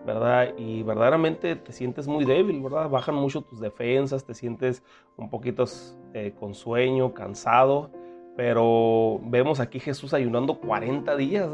¿verdad? 0.07 0.53
Y 0.57 0.84
verdaderamente 0.84 1.57
te 1.57 1.74
sientes 1.74 2.07
muy 2.07 2.24
débil, 2.24 2.62
¿verdad? 2.62 2.89
Bajan 2.89 3.15
mucho 3.15 3.41
tus 3.41 3.60
defensas, 3.60 4.24
te 4.24 4.34
sientes 4.34 4.81
un 5.17 5.29
poquito 5.29 5.65
eh, 6.13 6.34
con 6.39 6.53
sueño, 6.53 7.13
cansado, 7.13 7.91
pero 8.38 9.20
vemos 9.24 9.60
aquí 9.60 9.79
Jesús 9.79 10.13
ayunando 10.13 10.60
40 10.60 11.17
días. 11.17 11.50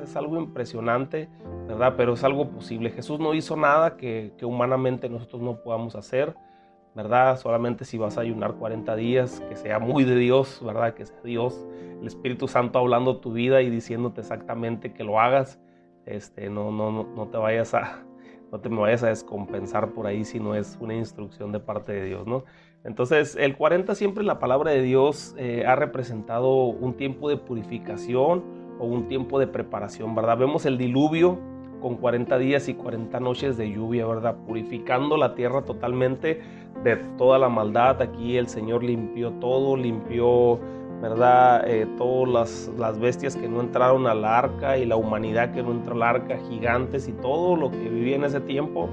Es, 0.00 0.16
algo 0.16 0.38
impresionante, 0.38 1.28
¿verdad? 1.66 1.94
Pero 1.96 2.14
es 2.14 2.22
algo 2.22 2.48
posible. 2.48 2.90
Jesús 2.90 3.18
no 3.18 3.34
hizo 3.34 3.56
nada 3.56 3.96
que, 3.96 4.32
que 4.38 4.46
humanamente 4.46 5.08
nosotros 5.08 5.42
no 5.42 5.56
podamos 5.56 5.96
hacer, 5.96 6.36
¿verdad? 6.94 7.36
Solamente 7.36 7.84
si 7.84 7.98
vas 7.98 8.16
a 8.16 8.20
ayunar 8.20 8.54
40 8.54 8.94
días, 8.94 9.42
que 9.48 9.56
sea 9.56 9.80
muy 9.80 10.04
de 10.04 10.14
Dios, 10.14 10.62
¿verdad? 10.64 10.94
Que 10.94 11.04
sea 11.04 11.20
Dios, 11.24 11.66
el 12.00 12.06
Espíritu 12.06 12.46
Santo 12.46 12.78
hablando 12.78 13.16
tu 13.18 13.32
vida 13.32 13.60
y 13.60 13.68
diciéndote 13.68 14.20
exactamente 14.20 14.92
que 14.92 15.02
lo 15.02 15.18
hagas 15.18 15.60
este, 16.06 16.48
no, 16.48 16.70
no, 16.70 17.04
no 17.04 17.28
te 17.28 17.38
vayas 17.38 17.74
a, 17.74 18.04
no 18.52 18.60
te 18.60 18.68
me 18.68 18.78
vayas 18.78 19.02
a 19.02 19.08
descompensar 19.08 19.90
por 19.90 20.06
ahí 20.06 20.24
si 20.24 20.40
no 20.40 20.54
es 20.54 20.78
una 20.80 20.94
instrucción 20.94 21.52
de 21.52 21.60
parte 21.60 21.92
de 21.92 22.04
Dios, 22.04 22.26
¿no? 22.26 22.44
Entonces, 22.84 23.36
el 23.38 23.56
40 23.56 23.94
siempre 23.94 24.24
la 24.24 24.38
palabra 24.38 24.70
de 24.70 24.82
Dios 24.82 25.34
eh, 25.38 25.64
ha 25.66 25.76
representado 25.76 26.64
un 26.64 26.94
tiempo 26.94 27.28
de 27.28 27.36
purificación 27.36 28.42
o 28.78 28.86
un 28.86 29.06
tiempo 29.08 29.38
de 29.38 29.46
preparación, 29.46 30.14
¿verdad? 30.14 30.38
Vemos 30.38 30.64
el 30.64 30.78
diluvio 30.78 31.38
con 31.82 31.96
40 31.96 32.38
días 32.38 32.68
y 32.68 32.74
40 32.74 33.20
noches 33.20 33.56
de 33.56 33.70
lluvia, 33.70 34.06
¿verdad? 34.06 34.36
Purificando 34.46 35.16
la 35.16 35.34
tierra 35.34 35.62
totalmente 35.62 36.40
de 36.82 36.96
toda 37.18 37.38
la 37.38 37.48
maldad. 37.48 38.00
Aquí 38.00 38.36
el 38.36 38.48
Señor 38.48 38.82
limpió 38.82 39.32
todo, 39.32 39.76
limpió 39.76 40.58
¿verdad? 41.00 41.66
Eh, 41.66 41.86
todas 41.96 42.70
las, 42.76 42.98
bestias 42.98 43.36
que 43.36 43.48
no 43.48 43.60
entraron 43.60 44.06
al 44.06 44.24
arca 44.24 44.76
y 44.76 44.84
la 44.84 44.96
humanidad 44.96 45.52
que 45.52 45.62
no 45.62 45.72
entró 45.72 45.94
al 45.94 46.02
arca, 46.02 46.38
gigantes 46.48 47.08
y 47.08 47.12
todo 47.12 47.56
lo 47.56 47.70
que 47.70 47.88
vivía 47.88 48.16
en 48.16 48.24
ese 48.24 48.40
tiempo, 48.40 48.90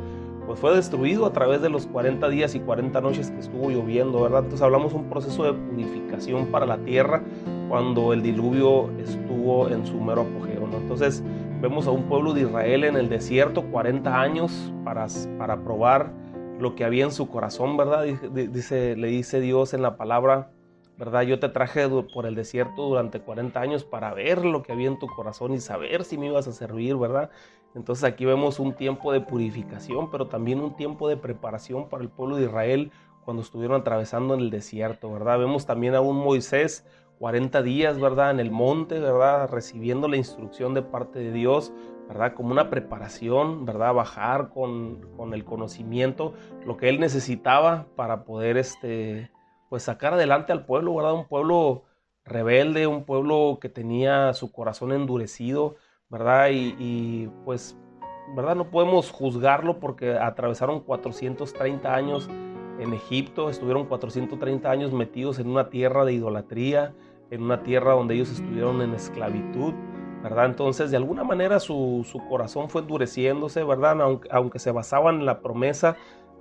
pues 0.48 0.60
fue 0.60 0.74
destruido 0.74 1.26
a 1.26 1.34
través 1.34 1.62
de 1.62 1.70
los 1.70 1.86
40 1.88 2.30
días 2.30 2.56
y 2.56 2.62
40 2.62 3.02
noches 3.02 3.30
que 3.30 3.40
estuvo 3.40 3.70
lloviendo, 3.70 4.22
¿verdad? 4.22 4.40
Entonces 4.40 4.64
hablamos 4.64 4.94
un 4.94 5.10
proceso 5.10 5.44
de 5.44 5.54
purificación 5.54 6.48
para 6.48 6.66
la 6.66 6.78
tierra 6.78 7.22
cuando 7.68 8.14
el 8.14 8.24
diluvio 8.24 8.90
estuvo 8.98 9.68
en 9.68 9.86
su 9.86 10.00
mero 10.00 10.22
apogeo, 10.22 10.66
¿no? 10.66 10.78
Entonces 10.78 11.22
vemos 11.62 11.86
a 11.86 11.92
un 11.92 12.04
pueblo 12.04 12.34
de 12.34 12.42
Israel 12.44 12.86
en 12.86 12.96
el 12.96 13.10
desierto 13.10 13.64
40 13.64 14.22
años 14.22 14.74
para, 14.86 15.08
para 15.38 15.62
probar 15.64 16.14
lo 16.60 16.76
que 16.76 16.86
había 16.86 17.04
en 17.04 17.12
su 17.12 17.28
corazón, 17.28 17.76
¿verdad? 17.76 18.04
Dice, 18.04 18.96
le 18.96 19.08
dice 19.08 19.42
Dios 19.42 19.74
en 19.74 19.82
la 19.82 19.98
palabra, 19.98 20.52
¿verdad? 20.98 21.24
Yo 21.24 21.40
te 21.40 21.50
traje 21.50 21.90
por 22.14 22.26
el 22.26 22.36
desierto 22.36 22.84
durante 22.84 23.20
40 23.20 23.60
años 23.60 23.84
para 23.84 24.14
ver 24.14 24.46
lo 24.46 24.64
que 24.64 24.72
había 24.72 24.88
en 24.88 24.98
tu 24.98 25.08
corazón 25.08 25.54
y 25.54 25.60
saber 25.60 26.06
si 26.06 26.18
me 26.18 26.28
ibas 26.28 26.48
a 26.48 26.54
servir, 26.54 26.96
¿verdad? 26.96 27.30
Entonces 27.78 28.04
aquí 28.06 28.26
vemos 28.26 28.60
un 28.60 28.74
tiempo 28.74 29.12
de 29.14 29.22
purificación, 29.22 30.10
pero 30.10 30.26
también 30.28 30.60
un 30.60 30.76
tiempo 30.76 31.08
de 31.08 31.16
preparación 31.16 31.90
para 31.90 32.02
el 32.02 32.10
pueblo 32.10 32.36
de 32.36 32.46
Israel 32.46 32.92
cuando 33.24 33.44
estuvieron 33.44 33.80
atravesando 33.80 34.34
en 34.34 34.40
el 34.40 34.50
desierto, 34.50 35.12
¿verdad? 35.12 35.38
Vemos 35.38 35.68
también 35.68 35.94
a 35.94 36.02
un 36.02 36.18
Moisés 36.18 36.88
40 37.20 37.62
días, 37.62 38.00
¿verdad? 38.00 38.32
En 38.32 38.40
el 38.40 38.50
monte, 38.50 39.00
¿verdad? 39.00 39.48
Recibiendo 39.52 40.08
la 40.08 40.18
instrucción 40.18 40.74
de 40.74 40.82
parte 40.82 41.20
de 41.20 41.32
Dios, 41.32 41.72
¿verdad? 42.08 42.34
Como 42.34 42.50
una 42.50 42.72
preparación, 42.72 43.66
¿verdad? 43.66 43.94
Bajar 43.94 44.50
con, 44.50 45.12
con 45.16 45.36
el 45.36 45.46
conocimiento, 45.46 46.34
lo 46.66 46.78
que 46.78 46.90
él 46.90 47.00
necesitaba 47.00 47.86
para 47.96 48.24
poder, 48.24 48.58
este, 48.58 49.30
pues 49.70 49.84
sacar 49.84 50.16
adelante 50.16 50.52
al 50.52 50.66
pueblo, 50.66 50.96
¿verdad? 50.96 51.14
Un 51.14 51.28
pueblo 51.28 51.84
rebelde, 52.26 52.88
un 52.88 53.04
pueblo 53.04 53.60
que 53.62 53.70
tenía 53.70 54.34
su 54.34 54.52
corazón 54.52 54.94
endurecido, 54.94 55.76
¿verdad? 56.10 56.50
Y, 56.52 57.30
pues, 57.46 57.78
¿verdad? 58.36 58.56
No 58.56 58.70
podemos 58.70 59.12
juzgarlo 59.12 59.80
porque 59.80 60.18
atravesaron 60.18 60.82
430 60.82 61.94
años 61.94 62.30
en 62.80 62.94
Egipto, 62.94 63.50
estuvieron 63.50 63.86
430 63.86 64.70
años 64.70 64.94
metidos 64.94 65.40
en 65.40 65.50
una 65.50 65.70
tierra 65.70 66.06
de 66.06 66.14
idolatría, 66.14 66.94
en 67.32 67.44
una 67.44 67.64
tierra 67.64 67.94
donde 67.94 68.16
ellos 68.16 68.32
estuvieron 68.32 68.82
en 68.82 68.94
esclavitud, 68.94 69.74
¿verdad? 70.24 70.46
Entonces, 70.46 70.92
de 70.92 70.98
alguna 70.98 71.24
manera 71.24 71.60
su, 71.60 72.06
corazón 72.30 72.70
fue 72.70 72.82
endureciéndose, 72.82 73.64
¿verdad? 73.64 74.02
Aunque, 74.02 74.30
aunque 74.32 74.60
se 74.60 74.72
basaban 74.72 75.16
en 75.16 75.26
la 75.26 75.42
promesa 75.42 75.98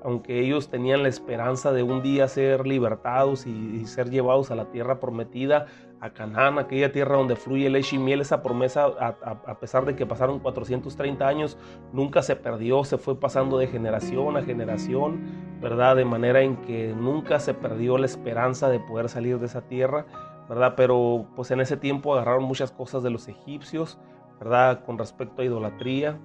aunque 0.07 0.39
ellos 0.39 0.69
tenían 0.69 1.03
la 1.03 1.09
esperanza 1.09 1.73
de 1.73 1.83
un 1.83 2.01
día 2.01 2.29
ser 2.29 2.65
libertados 2.65 3.45
y, 3.45 3.85
ser 3.87 4.09
llevados 4.09 4.53
a 4.53 4.55
la 4.55 4.67
tierra 4.71 5.01
prometida, 5.01 5.67
a 6.01 6.11
Canaán, 6.11 6.59
aquella 6.59 6.93
tierra 6.93 7.17
donde 7.17 7.37
fluye 7.37 7.71
leche 7.71 7.97
y 7.97 7.99
miel, 7.99 8.21
esa 8.21 8.43
promesa, 8.43 8.87
a, 8.87 9.59
pesar 9.59 9.85
de 9.87 9.97
que 9.97 10.05
pasaron 10.05 10.39
430 10.39 11.27
años, 11.27 11.57
nunca 11.93 12.23
se 12.23 12.37
perdió, 12.37 12.85
se 12.85 12.99
fue 12.99 13.19
pasando 13.19 13.59
de 13.59 13.67
generación 13.67 14.37
a 14.37 14.43
generación, 14.43 15.21
¿verdad? 15.61 15.97
De 15.97 16.05
manera 16.05 16.43
en 16.43 16.57
que 16.57 16.95
nunca 16.95 17.41
se 17.41 17.55
perdió 17.55 17.97
la 17.99 18.07
esperanza 18.07 18.69
de 18.69 18.79
poder 18.79 19.09
salir 19.09 19.39
de 19.39 19.47
esa 19.47 19.63
tierra, 19.63 20.07
¿verdad? 20.49 20.75
Pero 20.77 21.27
pues 21.35 21.51
en 21.51 21.61
ese 21.61 21.77
tiempo 21.77 22.15
agarraron 22.15 22.45
muchas 22.45 22.71
cosas 22.73 23.03
de 23.03 23.11
los 23.11 23.27
egipcios, 23.29 23.99
¿verdad? 24.39 24.85
Con 24.85 24.99
respecto 24.99 25.43
a 25.43 25.45
idolatría. 25.45 26.19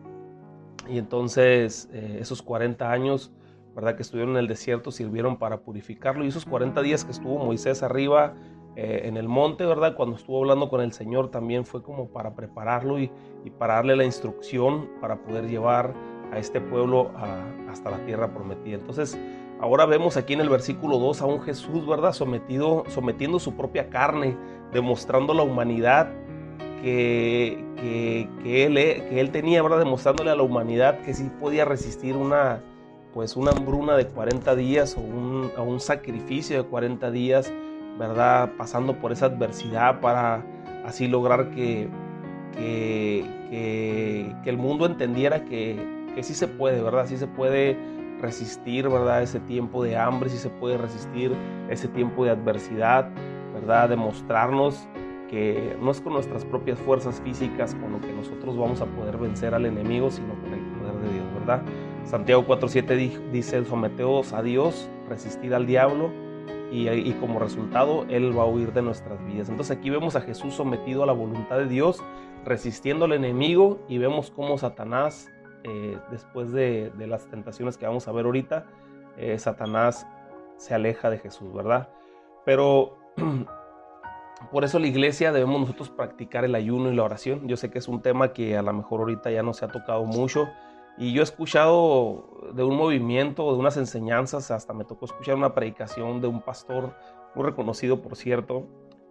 Y 0.90 0.98
entonces 0.98 1.90
eh, 1.94 2.18
esos 2.20 2.42
40 2.42 2.92
años 2.92 3.32
¿verdad? 3.75 3.96
Que 3.96 4.01
estuvieron 4.01 4.32
en 4.32 4.40
el 4.40 4.48
desierto, 4.48 4.92
sirvieron 4.92 5.38
para 5.38 5.62
purificarlo. 5.62 6.25
Y 6.25 6.28
esos 6.28 6.46
40 6.46 6.82
días 6.82 7.06
que 7.06 7.12
estuvo 7.12 7.38
Moisés 7.38 7.84
arriba 7.84 8.34
eh, 8.75 9.01
en 9.04 9.18
el 9.18 9.28
monte, 9.28 9.66
¿verdad? 9.66 9.96
Cuando 9.96 10.16
estuvo 10.16 10.40
hablando 10.40 10.70
con 10.70 10.80
el 10.82 10.94
Señor 10.94 11.30
también 11.30 11.66
fue 11.66 11.84
como 11.84 12.08
para 12.08 12.36
prepararlo 12.36 13.00
y, 13.00 13.12
para 13.58 13.75
darle 13.75 13.96
la 13.96 14.06
instrucción 14.06 14.90
para 15.01 15.18
poder 15.18 15.50
llevar 15.50 15.94
a 16.32 16.38
este 16.38 16.62
pueblo 16.62 17.12
hasta 17.70 17.90
la 17.90 18.06
tierra 18.06 18.34
prometida. 18.34 18.75
Entonces, 18.75 19.20
ahora 19.60 19.86
vemos 19.86 20.16
aquí 20.16 20.34
en 20.34 20.42
el 20.42 20.50
versículo 20.50 21.00
2 21.00 21.22
a 21.22 21.25
un 21.25 21.42
Jesús, 21.42 21.86
¿verdad? 21.86 22.13
Sometido, 22.13 22.84
sometiendo 22.88 23.40
su 23.40 23.56
propia 23.58 23.90
carne, 23.90 24.38
demostrando 24.72 25.34
la 25.34 25.44
humanidad 25.44 26.10
que, 26.82 27.63
que, 28.44 28.66
él, 28.66 28.75
que 28.75 29.20
él 29.20 29.32
tenía, 29.32 29.62
¿verdad? 29.62 29.80
Demostrándole 29.80 30.32
a 30.32 30.36
la 30.36 30.44
humanidad 30.44 31.01
que 31.01 31.13
sí 31.13 31.30
podía 31.40 31.66
resistir 31.66 32.16
una, 32.16 32.62
pues 33.13 33.36
una 33.36 33.51
hambruna 33.51 33.98
de 33.98 34.08
40 34.08 34.56
días 34.56 34.96
o 34.98 35.01
un, 35.01 35.51
un 35.58 35.80
sacrificio 35.80 36.63
de 36.63 36.70
40 36.70 37.12
días, 37.12 37.51
¿verdad? 37.98 38.52
Pasando 38.58 38.96
por 39.00 39.12
esa 39.12 39.28
adversidad 39.28 40.00
para 40.00 40.44
así 40.86 41.08
lograr 41.08 41.52
que, 41.52 41.90
que, 42.58 44.36
el 44.46 44.58
mundo 44.58 44.86
entendiera 44.86 45.46
que, 45.46 45.80
que, 46.16 46.24
sí 46.24 46.34
se 46.34 46.48
puede, 46.48 46.82
¿verdad? 46.82 47.06
Sí 47.08 47.18
se 47.18 47.28
puede 47.28 47.78
resistir, 48.22 48.90
¿verdad? 48.90 49.22
Ese 49.24 49.40
tiempo 49.40 49.84
de 49.84 49.98
hambre, 49.98 50.30
sí 50.30 50.38
se 50.38 50.50
puede 50.50 50.78
resistir 50.78 51.34
ese 51.70 51.88
tiempo 51.88 52.26
de 52.26 52.32
adversidad, 52.32 53.10
¿verdad? 53.54 53.90
Demostrarnos 53.90 54.88
que 55.30 55.78
no 55.82 55.92
es 55.92 56.02
con 56.02 56.14
nuestras 56.14 56.44
propias 56.44 56.78
fuerzas 56.80 57.22
físicas 57.22 57.74
con 57.76 57.94
lo 57.94 58.02
que 58.02 58.12
nosotros 58.12 58.58
vamos 58.58 58.82
a 58.82 58.86
poder 58.86 59.18
vencer 59.18 59.54
al 59.56 59.66
enemigo, 59.66 60.12
sino 60.12 60.34
con 60.42 60.54
el 60.54 60.60
poder 60.78 60.96
de 60.96 61.14
Dios, 61.14 61.26
¿verdad? 61.40 61.62
Santiago 62.04 62.46
4.7 62.46 63.32
dice, 63.32 63.64
someteos 63.64 64.34
a 64.34 64.42
Dios, 64.42 64.90
resistid 65.08 65.54
al 65.54 65.66
diablo 65.66 66.12
y, 66.72 67.12
como 67.20 67.38
resultado 67.38 68.06
Él 68.10 68.38
va 68.38 68.44
a 68.44 68.46
huir 68.46 68.72
de 68.72 68.82
nuestras 68.82 69.24
vidas. 69.25 69.50
Entonces 69.50 69.78
aquí 69.78 69.90
vemos 69.90 70.16
a 70.16 70.22
Jesús 70.22 70.54
sometido 70.54 71.04
a 71.04 71.06
la 71.06 71.12
voluntad 71.12 71.58
de 71.58 71.68
Dios, 71.68 72.01
resistiendo 72.46 73.06
al 73.06 73.13
enemigo 73.13 73.80
y 73.90 73.98
vemos 73.98 74.32
cómo 74.32 74.58
Satanás, 74.58 75.30
eh, 75.63 75.98
después 76.10 76.51
de, 76.51 76.92
las 76.98 77.28
tentaciones 77.28 77.78
que 77.78 77.86
vamos 77.86 78.08
a 78.08 78.12
ver 78.13 78.25
ahorita, 78.25 78.66
eh, 79.18 79.38
Satanás 79.38 80.08
se 80.56 80.74
aleja 80.74 81.10
de 81.10 81.20
Jesús, 81.20 81.54
¿verdad? 81.54 81.90
Pero 82.46 82.98
por 84.51 84.63
eso 84.63 84.80
la 84.80 84.88
iglesia 84.88 85.34
debemos 85.34 85.60
nosotros 85.60 85.90
practicar 85.90 86.46
el 86.46 86.56
ayuno 86.56 86.90
y 86.90 86.96
la 86.96 87.04
oración. 87.04 87.48
Yo 87.48 87.58
sé 87.58 87.70
que 87.70 87.80
es 87.80 87.90
un 87.90 88.01
tema 88.01 88.32
que 88.32 88.58
a 88.58 88.62
lo 88.62 88.72
mejor 88.72 89.01
ahorita 89.01 89.30
ya 89.30 89.44
no 89.44 89.54
se 89.54 89.66
ha 89.66 89.68
tocado 89.68 90.06
mucho 90.06 90.48
y 90.98 91.14
yo 91.14 91.22
he 91.22 91.24
escuchado 91.24 92.52
de 92.54 92.64
un 92.64 92.76
movimiento, 92.76 93.52
de 93.54 93.60
unas 93.60 93.78
enseñanzas, 93.78 94.52
hasta 94.52 94.74
me 94.74 94.84
tocó 94.84 95.06
escuchar 95.06 95.36
una 95.36 95.54
predicación 95.54 96.22
de 96.22 96.28
un 96.28 96.42
pastor 96.42 96.94
muy 97.36 97.46
reconocido, 97.46 98.02
por 98.02 98.16
cierto, 98.16 98.68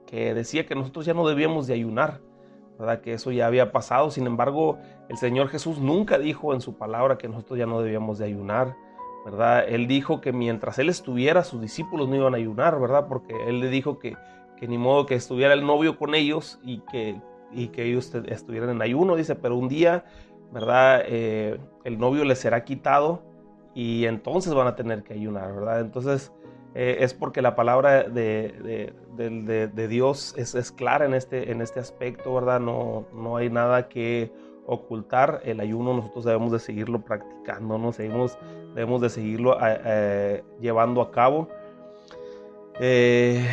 que 0.07 0.35
decía 0.35 0.67
que 0.67 0.75
nosotros 0.75 1.07
ya 1.07 1.15
no 1.15 1.27
debíamos 1.27 1.67
de 1.67 1.75
ayunar, 1.75 2.21
¿verdad? 2.79 3.01
Que 3.01 3.15
eso 3.15 3.31
ya 3.33 3.47
había 3.47 3.73
pasado. 3.73 4.11
Sin 4.11 4.27
embargo, 4.27 4.79
el 5.09 5.17
Señor 5.17 5.49
Jesús 5.49 5.79
nunca 5.79 6.19
dijo 6.19 6.55
en 6.55 6.61
su 6.61 6.77
palabra 6.77 7.19
que 7.19 7.29
nosotros 7.29 7.59
ya 7.59 7.67
no 7.67 7.81
debíamos 7.81 8.19
de 8.19 8.27
ayunar, 8.27 8.77
¿verdad? 9.25 9.65
Él 9.69 9.87
dijo 9.87 10.21
que 10.21 10.33
mientras 10.33 10.79
Él 10.79 10.89
estuviera, 10.89 11.45
sus 11.45 11.61
discípulos 11.61 12.09
no 12.09 12.17
iban 12.17 12.35
a 12.35 12.39
ayunar, 12.39 12.79
¿verdad? 12.81 13.07
Porque 13.09 13.35
Él 13.49 13.61
le 13.61 13.69
dijo 13.69 13.99
que, 13.99 14.17
que 14.57 14.69
ni 14.69 14.79
modo 14.79 15.07
que 15.07 15.15
estuviera 15.15 15.55
el 15.55 15.65
novio 15.65 15.97
con 15.97 16.15
ellos 16.15 16.59
y 16.63 16.81
que, 16.91 17.21
y 17.53 17.69
que 17.69 17.85
ellos 17.85 18.15
estuvieran 18.27 18.71
en 18.71 18.83
ayuno, 18.83 19.17
dice, 19.17 19.35
pero 19.35 19.57
un 19.57 19.69
día 19.69 20.05
¿verdad? 20.53 21.03
Eh, 21.07 21.59
el 21.85 21.99
novio 21.99 22.25
les 22.25 22.39
será 22.39 22.65
quitado 22.65 23.23
y 23.75 24.07
entonces 24.07 24.53
van 24.55 24.67
a 24.67 24.77
tener 24.77 25.03
que 25.03 25.15
ayunar, 25.15 25.55
¿verdad? 25.55 25.81
Entonces 25.81 26.33
eh, 26.75 26.99
es 27.01 27.15
porque 27.15 27.43
la 27.43 27.55
palabra 27.55 28.05
de, 28.05 28.93
Dios 29.89 30.35
es, 30.37 30.73
clara 30.73 31.05
en 31.05 31.15
este, 31.15 31.53
en 31.53 31.61
este 31.61 31.81
aspecto, 31.81 32.35
¿verdad? 32.35 32.61
No, 32.61 33.07
no 33.13 33.37
hay 33.37 33.51
nada 33.51 33.89
que 33.89 34.33
ocultar. 34.67 35.41
El 35.45 35.61
ayuno 35.61 35.95
nosotros 35.95 36.25
debemos 36.25 36.53
de 36.53 36.59
seguirlo 36.59 37.01
practicando, 37.01 37.79
¿no? 37.79 37.93
Seguimos, 37.93 38.37
debemos 38.75 39.01
de 39.01 39.11
seguirlo 39.11 39.57
eh, 39.63 40.43
llevando 40.61 41.01
a 41.01 41.11
cabo. 41.11 41.49
y, 42.81 43.47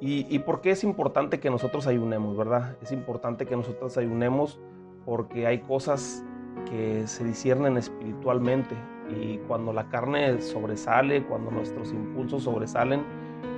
¿Y 0.00 0.38
por 0.40 0.60
qué 0.60 0.70
es 0.72 0.84
importante 0.84 1.40
que 1.40 1.50
nosotros 1.50 1.86
ayunemos, 1.86 2.36
verdad? 2.36 2.76
Es 2.82 2.92
importante 2.92 3.46
que 3.46 3.56
nosotros 3.56 3.96
ayunemos 3.96 4.60
porque 5.04 5.46
hay 5.46 5.58
cosas 5.58 6.24
que 6.70 7.06
se 7.06 7.24
disciernen 7.24 7.76
espiritualmente 7.76 8.74
y 9.10 9.38
cuando 9.48 9.72
la 9.72 9.88
carne 9.88 10.40
sobresale, 10.40 11.24
cuando 11.24 11.50
nuestros 11.50 11.92
impulsos 11.92 12.44
sobresalen, 12.44 13.02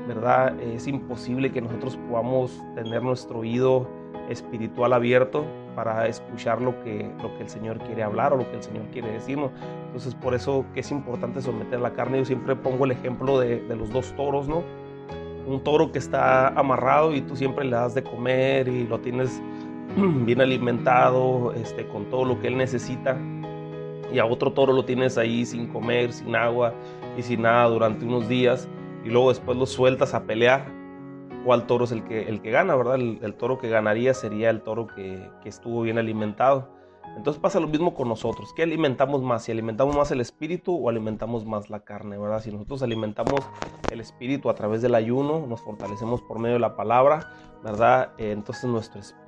¿verdad? 0.07 0.59
Es 0.61 0.87
imposible 0.87 1.51
que 1.51 1.61
nosotros 1.61 1.99
podamos 2.09 2.63
tener 2.75 3.03
nuestro 3.03 3.41
oído 3.41 3.89
espiritual 4.29 4.93
abierto 4.93 5.45
para 5.75 6.07
escuchar 6.07 6.61
lo 6.61 6.83
que, 6.83 7.11
lo 7.23 7.37
que 7.37 7.45
el 7.45 7.49
Señor 7.49 7.79
quiere 7.79 8.03
hablar 8.03 8.33
o 8.33 8.37
lo 8.37 8.51
que 8.51 8.57
el 8.57 8.63
Señor 8.63 8.85
quiere 8.93 9.11
decirnos. 9.13 9.51
Entonces, 9.87 10.15
por 10.15 10.35
eso 10.35 10.65
que 10.75 10.81
es 10.81 10.91
importante 10.91 11.41
someter 11.41 11.81
la 11.81 11.93
carne. 11.93 12.19
Yo 12.19 12.25
siempre 12.25 12.57
pongo 12.57 12.85
el 12.85 12.93
ejemplo 12.93 13.39
de, 13.39 13.61
de 13.61 13.77
los 13.77 13.91
dos 13.91 14.15
toros, 14.17 14.49
¿no? 14.49 14.63
Un 15.47 15.63
toro 15.65 15.91
que 15.91 15.99
está 15.99 16.49
amarrado 16.49 17.15
y 17.15 17.23
tú 17.23 17.35
siempre 17.35 17.65
le 17.65 17.73
das 17.73 17.95
de 17.95 18.03
comer 18.03 18.69
y 18.69 18.87
lo 18.87 19.01
tienes 19.01 19.41
bien 20.25 20.41
alimentado, 20.41 21.53
este, 21.55 21.87
con 21.87 22.09
todo 22.11 22.25
lo 22.25 22.41
que 22.41 22.49
él 22.49 22.57
necesita, 22.57 23.19
y 24.13 24.19
a 24.19 24.27
otro 24.27 24.53
toro 24.53 24.73
lo 24.73 24.85
tienes 24.85 25.19
ahí 25.19 25.47
sin 25.47 25.69
comer, 25.69 26.13
sin 26.13 26.35
agua 26.35 26.75
y 27.17 27.23
sin 27.23 27.43
nada 27.43 27.67
durante 27.69 28.05
unos 28.05 28.29
días, 28.29 28.69
y 29.05 29.09
luego 29.09 29.31
después 29.31 29.57
lo 29.57 29.67
sueltas 29.67 30.15
a 30.15 30.25
pelear, 30.25 30.67
¿cuál 31.45 31.67
toro 31.67 31.85
es 31.85 31.93
el 31.93 32.05
que, 32.05 32.23
el 32.23 32.41
que 32.41 32.51
gana, 32.51 32.77
verdad? 32.77 32.97
El, 32.97 33.35
toro 33.35 33.59
que 33.59 33.69
ganaría 33.69 34.15
sería 34.15 34.51
el 34.51 34.63
toro 34.63 34.87
que, 34.87 35.31
que, 35.43 35.49
estuvo 35.49 35.83
bien 35.83 35.99
alimentado. 35.99 36.69
Entonces 37.17 37.41
pasa 37.41 37.61
lo 37.61 37.67
mismo 37.69 37.95
con 37.95 38.09
nosotros. 38.09 38.53
¿Qué 38.55 38.63
alimentamos 38.63 39.23
más? 39.23 39.45
Si 39.45 39.53
alimentamos 39.53 39.97
más 39.97 40.11
el 40.11 40.21
espíritu 40.21 40.77
o 40.77 40.89
alimentamos 40.89 41.45
más 41.45 41.69
la 41.69 41.81
carne, 41.81 42.19
¿verdad? 42.19 42.41
Si 42.41 42.51
nosotros 42.51 42.83
alimentamos 42.83 43.41
el 43.91 44.01
espíritu 44.01 44.49
a 44.49 44.55
través 44.55 44.81
del 44.81 44.95
ayuno, 44.95 45.47
nos 45.47 45.61
fortalecemos 45.61 46.23
por 46.23 46.39
medio 46.39 46.55
de 46.55 46.61
la 46.61 46.77
palabra, 46.77 47.33
¿verdad? 47.63 48.13
Eh, 48.19 48.33
entonces 48.33 48.71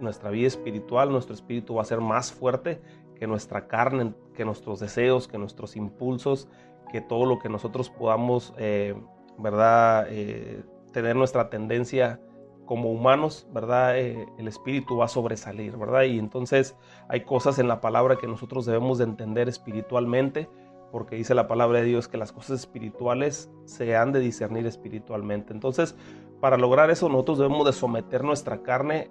nuestra 0.00 0.30
vida 0.30 0.46
espiritual, 0.46 1.10
nuestro 1.10 1.34
espíritu 1.34 1.74
va 1.74 1.82
a 1.82 1.86
ser 1.86 2.00
más 2.00 2.32
fuerte 2.32 2.80
que 3.16 3.26
nuestra 3.26 3.66
carne, 3.68 4.14
que 4.34 4.44
nuestros 4.44 4.80
deseos, 4.80 5.28
que 5.28 5.38
nuestros 5.38 5.76
impulsos, 5.76 6.48
que 6.90 7.00
todo 7.00 7.26
lo 7.26 7.38
que 7.38 7.48
nosotros 7.48 7.90
podamos, 7.90 8.54
eh, 8.58 8.94
¿verdad? 9.38 10.06
Eh, 10.10 10.62
tener 10.92 11.16
nuestra 11.16 11.50
tendencia 11.50 12.20
como 12.66 12.90
humanos, 12.90 13.46
¿verdad? 13.52 13.98
Eh, 13.98 14.26
el 14.38 14.48
espíritu 14.48 14.96
va 14.98 15.06
a 15.06 15.08
sobresalir, 15.08 15.76
¿verdad? 15.76 16.02
Y 16.02 16.18
entonces 16.18 16.76
hay 17.08 17.22
cosas 17.22 17.58
en 17.58 17.68
la 17.68 17.80
palabra 17.80 18.16
que 18.16 18.26
nosotros 18.26 18.66
debemos 18.66 18.98
de 18.98 19.04
entender 19.04 19.48
espiritualmente, 19.48 20.48
porque 20.90 21.16
dice 21.16 21.34
la 21.34 21.48
palabra 21.48 21.80
de 21.80 21.86
Dios 21.86 22.08
que 22.08 22.18
las 22.18 22.32
cosas 22.32 22.60
espirituales 22.60 23.50
se 23.64 23.96
han 23.96 24.12
de 24.12 24.20
discernir 24.20 24.66
espiritualmente. 24.66 25.52
Entonces, 25.52 25.96
para 26.40 26.56
lograr 26.56 26.90
eso, 26.90 27.08
nosotros 27.08 27.38
debemos 27.38 27.66
de 27.66 27.72
someter 27.72 28.24
nuestra 28.24 28.62
carne 28.62 29.10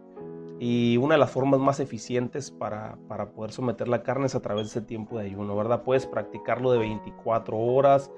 y 0.59 0.97
una 0.97 1.15
de 1.15 1.19
las 1.19 1.31
formas 1.31 1.59
más 1.59 1.79
eficientes 1.79 2.51
para, 2.51 2.95
para, 3.07 3.31
poder 3.31 3.51
someter 3.51 3.87
la 3.87 4.03
carne 4.03 4.27
es 4.27 4.35
a 4.35 4.41
través 4.41 4.65
de 4.65 4.79
ese 4.79 4.81
tiempo 4.81 5.17
de 5.17 5.25
ayuno, 5.25 5.55
¿verdad? 5.55 5.81
Puedes 5.81 6.05
practicarlo 6.05 6.71
de 6.71 6.77
24 6.77 7.57
horas, 7.57 8.11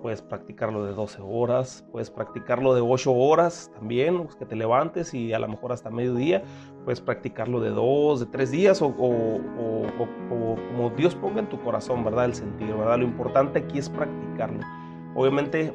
puedes 0.00 0.22
practicarlo 0.22 0.84
de 0.84 0.92
12 0.92 1.20
horas, 1.22 1.84
puedes 1.92 2.10
practicarlo 2.10 2.74
de 2.74 2.80
8 2.80 3.12
horas 3.12 3.70
también, 3.74 4.24
pues, 4.24 4.36
que 4.36 4.46
te 4.46 4.56
levantes 4.56 5.14
y 5.14 5.32
a 5.32 5.38
lo 5.38 5.48
mejor 5.48 5.72
hasta 5.72 5.90
mediodía, 5.90 6.42
puedes 6.84 7.00
practicarlo 7.00 7.60
de 7.60 7.70
2, 7.70 8.20
de 8.20 8.26
3 8.26 8.50
días 8.50 8.82
o, 8.82 8.94
como 8.94 10.90
Dios 10.96 11.14
ponga 11.14 11.40
en 11.40 11.48
tu 11.48 11.60
corazón, 11.60 12.04
¿verdad? 12.04 12.26
El 12.26 12.34
sentido, 12.34 12.78
¿verdad? 12.78 12.98
Lo 12.98 13.04
importante 13.04 13.58
aquí 13.60 13.78
es 13.78 13.88
practicarlo. 13.88 14.60
Obviamente 15.14 15.72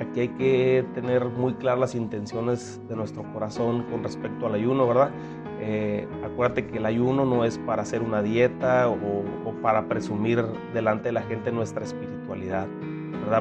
aquí 0.00 0.20
hay 0.20 0.28
que 0.28 0.86
tener 0.94 1.24
muy 1.26 1.54
claras 1.54 1.80
las 1.80 1.94
intenciones 1.94 2.80
de 2.88 2.96
nuestro 2.96 3.24
corazón 3.32 3.84
con 3.90 4.02
respecto 4.02 4.46
al 4.46 4.54
ayuno, 4.54 4.86
¿verdad? 4.86 5.10
Eh, 5.60 6.06
acuérdate 6.24 6.66
que 6.68 6.78
el 6.78 6.86
ayuno 6.86 7.24
no 7.24 7.44
es 7.44 7.58
para 7.58 7.82
hacer 7.82 8.02
una 8.02 8.22
dieta 8.22 8.88
o, 8.88 8.94
o 9.44 9.52
para 9.60 9.88
presumir 9.88 10.44
delante 10.72 11.08
de 11.08 11.12
la 11.12 11.22
gente 11.22 11.50
nuestra 11.50 11.84
espiritualidad. 11.84 12.68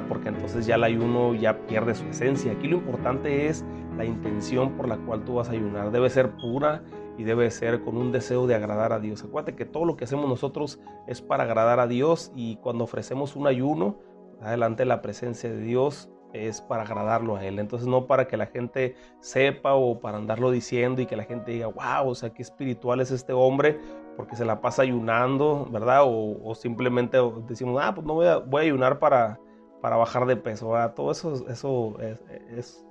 Porque 0.07 0.29
entonces 0.29 0.65
ya 0.65 0.75
el 0.75 0.83
ayuno 0.83 1.33
ya 1.33 1.65
pierde 1.67 1.95
su 1.95 2.05
esencia. 2.05 2.51
Aquí 2.51 2.67
lo 2.67 2.77
importante 2.77 3.47
es 3.47 3.65
la 3.97 4.05
intención 4.05 4.73
por 4.77 4.87
la 4.87 4.97
cual 4.97 5.23
tú 5.23 5.35
vas 5.35 5.49
a 5.49 5.53
ayunar. 5.53 5.91
Debe 5.91 6.09
ser 6.09 6.31
pura 6.37 6.83
y 7.17 7.23
debe 7.23 7.49
ser 7.49 7.81
con 7.81 7.97
un 7.97 8.11
deseo 8.11 8.47
de 8.47 8.55
agradar 8.55 8.93
a 8.93 8.99
Dios. 8.99 9.23
Acuérdate 9.23 9.55
que 9.55 9.65
todo 9.65 9.85
lo 9.85 9.97
que 9.97 10.05
hacemos 10.05 10.29
nosotros 10.29 10.79
es 11.07 11.21
para 11.21 11.43
agradar 11.43 11.79
a 11.79 11.87
Dios 11.87 12.31
y 12.35 12.57
cuando 12.57 12.83
ofrecemos 12.83 13.35
un 13.35 13.47
ayuno, 13.47 13.97
adelante 14.41 14.85
la 14.85 15.01
presencia 15.01 15.49
de 15.49 15.59
Dios 15.61 16.09
es 16.33 16.61
para 16.61 16.83
agradarlo 16.83 17.37
a 17.37 17.45
Él. 17.45 17.57
Entonces 17.57 17.87
no 17.87 18.05
para 18.05 18.27
que 18.27 18.37
la 18.37 18.45
gente 18.45 18.95
sepa 19.19 19.73
o 19.73 19.99
para 19.99 20.17
andarlo 20.17 20.51
diciendo 20.51 21.01
y 21.01 21.05
que 21.05 21.15
la 21.15 21.23
gente 21.23 21.51
diga, 21.51 21.67
wow, 21.67 22.09
o 22.09 22.15
sea, 22.15 22.29
qué 22.29 22.43
espiritual 22.43 23.01
es 23.01 23.11
este 23.11 23.33
hombre 23.33 23.79
porque 24.15 24.35
se 24.35 24.45
la 24.45 24.61
pasa 24.61 24.81
ayunando, 24.81 25.67
¿verdad? 25.71 26.01
O, 26.05 26.53
simplemente 26.55 27.17
decimos, 27.47 27.79
ah, 27.81 27.93
pues 27.93 28.05
no 28.05 28.15
voy 28.15 28.25
a, 28.25 28.37
voy 28.37 28.61
a 28.61 28.65
ayunar 28.65 28.97
para, 28.97 29.39
para 29.87 29.95
bajar 29.95 30.25
de 30.25 30.35
peso, 30.35 30.73
Todo 30.97 31.11
eso, 31.11 31.97
es, 32.01 32.83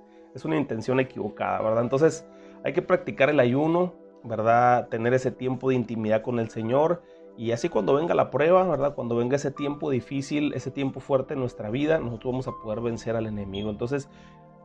una 0.43 0.57
intención 0.57 0.99
equivocada, 0.99 1.61
¿verdad? 1.61 1.83
Entonces 1.83 2.25
hay 2.63 2.73
que 2.73 2.81
practicar 2.81 3.29
el 3.29 3.39
ayuno, 3.39 3.93
¿verdad? 4.23 4.87
Tener 4.87 5.13
ese 5.13 5.29
tiempo 5.29 5.69
de 5.69 5.75
intimidad 5.75 6.23
con 6.23 6.39
el 6.39 6.49
Señor 6.49 7.03
y 7.37 7.51
así 7.51 7.69
cuando 7.69 7.93
venga 7.93 8.15
la 8.15 8.31
prueba, 8.31 8.63
¿verdad? 8.63 8.95
Cuando 8.95 9.15
venga 9.15 9.35
ese 9.35 9.51
tiempo 9.51 9.91
difícil, 9.91 10.55
ese 10.55 10.71
tiempo 10.71 10.99
fuerte 10.99 11.35
en 11.35 11.39
nuestra 11.39 11.69
vida, 11.69 11.99
nosotros 11.99 12.31
vamos 12.31 12.47
a 12.47 12.53
poder 12.63 12.81
vencer 12.81 13.15
al 13.15 13.27
enemigo. 13.27 13.69
Entonces 13.69 14.09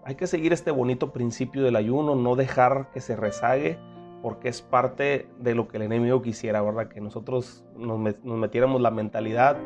hay 0.02 0.14
que 0.14 0.26
seguir 0.26 0.54
este 0.54 0.70
bonito 0.70 1.12
principio 1.12 1.62
del 1.62 1.76
ayuno, 1.76 2.14
no 2.14 2.34
dejar 2.34 2.90
que 2.92 3.02
se 3.02 3.14
rezague, 3.14 3.78
porque 4.22 4.48
es 4.48 4.62
parte 4.62 5.28
de 5.38 5.54
lo 5.54 5.68
que 5.68 5.76
el 5.76 5.82
enemigo 5.82 6.22
quisiera, 6.22 6.62
¿verdad? 6.62 6.88
Que 6.88 7.02
nosotros 7.02 7.62
nos, 7.76 8.00
nos 8.24 8.38
metiéramos 8.38 8.80
la 8.80 8.90
mentalidad 8.90 9.58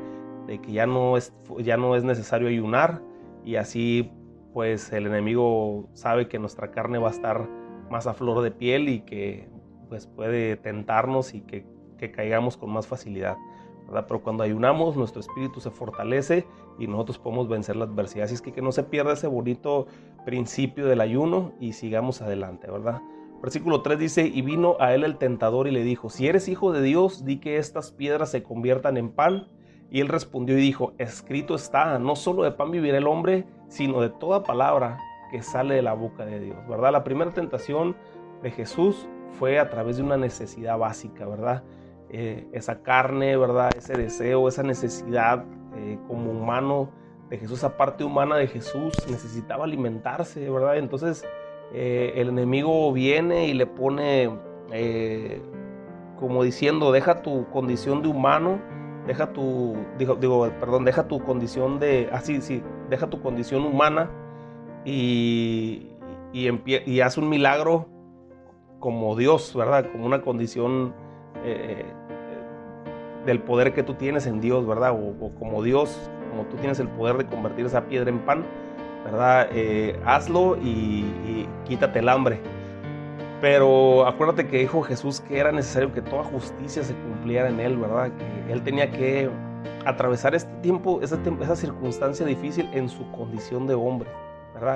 de 0.47 0.61
que 0.61 0.73
ya 0.73 0.87
no 0.87 1.17
es, 1.17 1.35
ya 1.59 1.77
no 1.77 1.97
es 1.97 2.05
necesario 2.05 2.49
ayunar 2.49 3.03
y 3.45 3.57
así 3.57 4.11
pues 4.53 4.93
el 4.93 5.07
enemigo 5.07 5.89
sabe 5.93 6.29
que 6.29 6.39
nuestra 6.39 6.71
carne 6.71 6.99
va 6.99 7.09
a 7.09 7.13
estar 7.13 7.49
más 7.91 8.07
a 8.07 8.15
flor 8.15 8.43
de 8.43 8.51
piel 8.51 8.89
y 8.89 9.01
que 9.01 9.49
pues 9.89 10.07
puede 10.07 10.57
tentarnos 10.57 11.35
y 11.35 11.43
que, 11.43 11.67
que 11.99 12.11
caigamos 12.11 12.57
con 12.57 12.71
más 12.71 12.87
facilidad. 12.87 13.37
¿verdad? 13.87 14.07
Pero 14.09 14.23
cuando 14.23 14.43
ayunamos, 14.43 14.97
nuestro 14.97 15.21
espíritu 15.21 15.61
se 15.61 15.71
fortalece 15.71 16.47
y 16.79 16.87
nosotros 16.87 17.19
podemos 17.19 17.49
vencer 17.49 17.77
la 17.77 17.85
adversidad. 17.85 18.25
Así 18.25 18.35
es 18.35 18.43
que 18.43 18.53
que 18.53 18.63
no 18.63 18.73
se 18.73 18.83
pierda 18.83 19.13
ese 19.13 19.29
bonito 19.29 19.87
principio 20.25 20.87
del 20.87 21.01
ayuno 21.01 21.53
y 21.61 21.73
sigamos 21.73 22.21
adelante, 22.23 22.71
¿verdad? 22.71 23.01
Versículo 23.43 23.83
3 23.83 23.99
dice, 23.99 24.27
y 24.27 24.43
vino 24.43 24.77
a 24.81 24.95
él 24.95 25.05
el 25.05 25.19
tentador 25.19 25.69
y 25.69 25.71
le 25.71 25.85
dijo, 25.85 26.11
si 26.11 26.27
eres 26.27 26.49
hijo 26.49 26.73
de 26.73 26.83
Dios, 26.83 27.25
di 27.25 27.39
que 27.39 27.59
estas 27.59 27.93
piedras 27.93 28.31
se 28.31 28.43
conviertan 28.43 28.97
en 28.97 29.11
pan. 29.11 29.49
Y 29.91 30.01
él 30.01 30.09
respondió 30.09 30.59
y 30.59 30.61
dijo, 30.61 30.95
escrito 30.99 31.55
está, 31.55 31.99
no 31.99 32.17
solo 32.17 32.43
de 32.43 32.51
pan 32.53 32.71
vivirá 32.71 32.99
el 32.99 33.07
hombre, 33.07 33.47
sino 33.69 34.01
de 34.01 34.11
toda 34.11 34.43
palabra 34.43 34.99
que 35.31 35.43
sale 35.43 35.75
de 35.77 35.83
la 35.83 35.95
boca 35.95 36.25
de 36.25 36.41
Dios, 36.41 36.57
¿verdad? 36.69 36.93
La 36.93 37.05
primera 37.05 37.33
tentación 37.33 37.97
de 38.43 38.51
Jesús 38.51 39.09
fue 39.39 39.59
a 39.59 39.71
través 39.71 39.97
de 39.97 40.03
una 40.03 40.17
necesidad 40.17 40.79
básica, 40.79 41.27
¿verdad? 41.27 41.63
Eh, 42.09 42.47
esa 42.53 42.83
carne, 42.83 43.37
¿verdad? 43.37 43.71
Ese 43.77 43.95
deseo, 43.95 44.49
esa 44.49 44.63
necesidad 44.63 45.45
eh, 45.77 45.99
como 46.07 46.31
humano 46.31 46.91
de 47.31 47.39
Jesús, 47.39 47.59
esa 47.59 47.77
parte 47.77 48.05
humana 48.05 48.37
de 48.37 48.47
Jesús 48.47 48.95
necesitaba 49.09 49.65
alimentarse, 49.65 50.49
¿verdad? 50.49 50.79
Entonces 50.79 51.25
eh, 51.73 52.13
el 52.17 52.29
enemigo 52.29 52.93
viene 52.93 53.49
y 53.49 53.55
le 53.55 53.67
pone 53.67 54.31
como 56.19 56.43
diciendo, 56.43 56.91
deja 56.91 57.23
tu 57.23 57.47
condición 57.51 58.03
de 58.03 58.09
humano 58.09 58.59
deja 59.07 59.33
tu, 59.33 59.77
digo, 59.99 60.17
digo, 60.17 60.51
perdón, 60.61 60.85
deja 60.85 61.07
tu 61.07 61.21
condición 61.21 61.79
de, 61.79 62.09
así, 62.13 62.41
sí, 62.41 62.63
deja 62.91 63.09
tu 63.09 63.21
condición 63.23 63.65
humana 63.65 64.11
y, 64.85 65.89
y, 66.33 66.49
y 66.67 67.01
haz 67.01 67.19
un 67.19 67.29
milagro 67.29 67.89
como 68.81 69.17
Dios, 69.17 69.55
¿verdad? 69.57 69.91
Como 69.91 70.07
una 70.07 70.21
condición 70.23 70.95
eh, 71.45 71.85
del 73.25 73.41
poder 73.41 73.73
que 73.73 73.83
tú 73.83 73.95
tienes 73.95 74.27
en 74.27 74.41
Dios, 74.41 74.67
¿verdad? 74.67 74.93
O, 74.93 75.31
como 75.39 75.63
Dios, 75.63 76.11
como 76.31 76.45
tú 76.45 76.57
tienes 76.57 76.79
el 76.81 76.89
poder 76.89 77.17
de 77.17 77.27
convertir 77.27 77.67
esa 77.67 77.87
piedra 77.87 78.11
en 78.11 78.21
pan, 78.21 78.45
¿verdad? 79.05 79.49
Eh, 79.53 79.99
hazlo 80.05 80.57
y 80.61 81.47
quítate 81.65 82.01
el 82.01 82.09
hambre. 82.09 82.56
Pero 83.41 84.07
acuérdate 84.07 84.49
que 84.49 84.59
dijo 84.61 84.83
Jesús 84.83 85.21
que 85.21 85.39
era 85.39 85.53
necesario 85.53 85.93
que 85.93 86.01
toda 86.01 86.25
justicia 86.25 86.83
se 86.83 86.95
cumpliera 86.95 87.49
en 87.49 87.61
él, 87.61 87.77
¿verdad? 87.77 88.11
Que 88.17 88.53
él 88.53 88.63
tenía 88.63 88.91
que 88.91 89.31
atravesar 89.85 90.35
este 90.35 90.53
tiempo, 90.63 91.01
esa, 91.03 91.17
circunstancia 91.57 92.25
difícil 92.25 92.69
en 92.73 92.89
su 92.89 93.11
condición 93.13 93.67
de 93.67 93.75
hombre. 93.75 94.11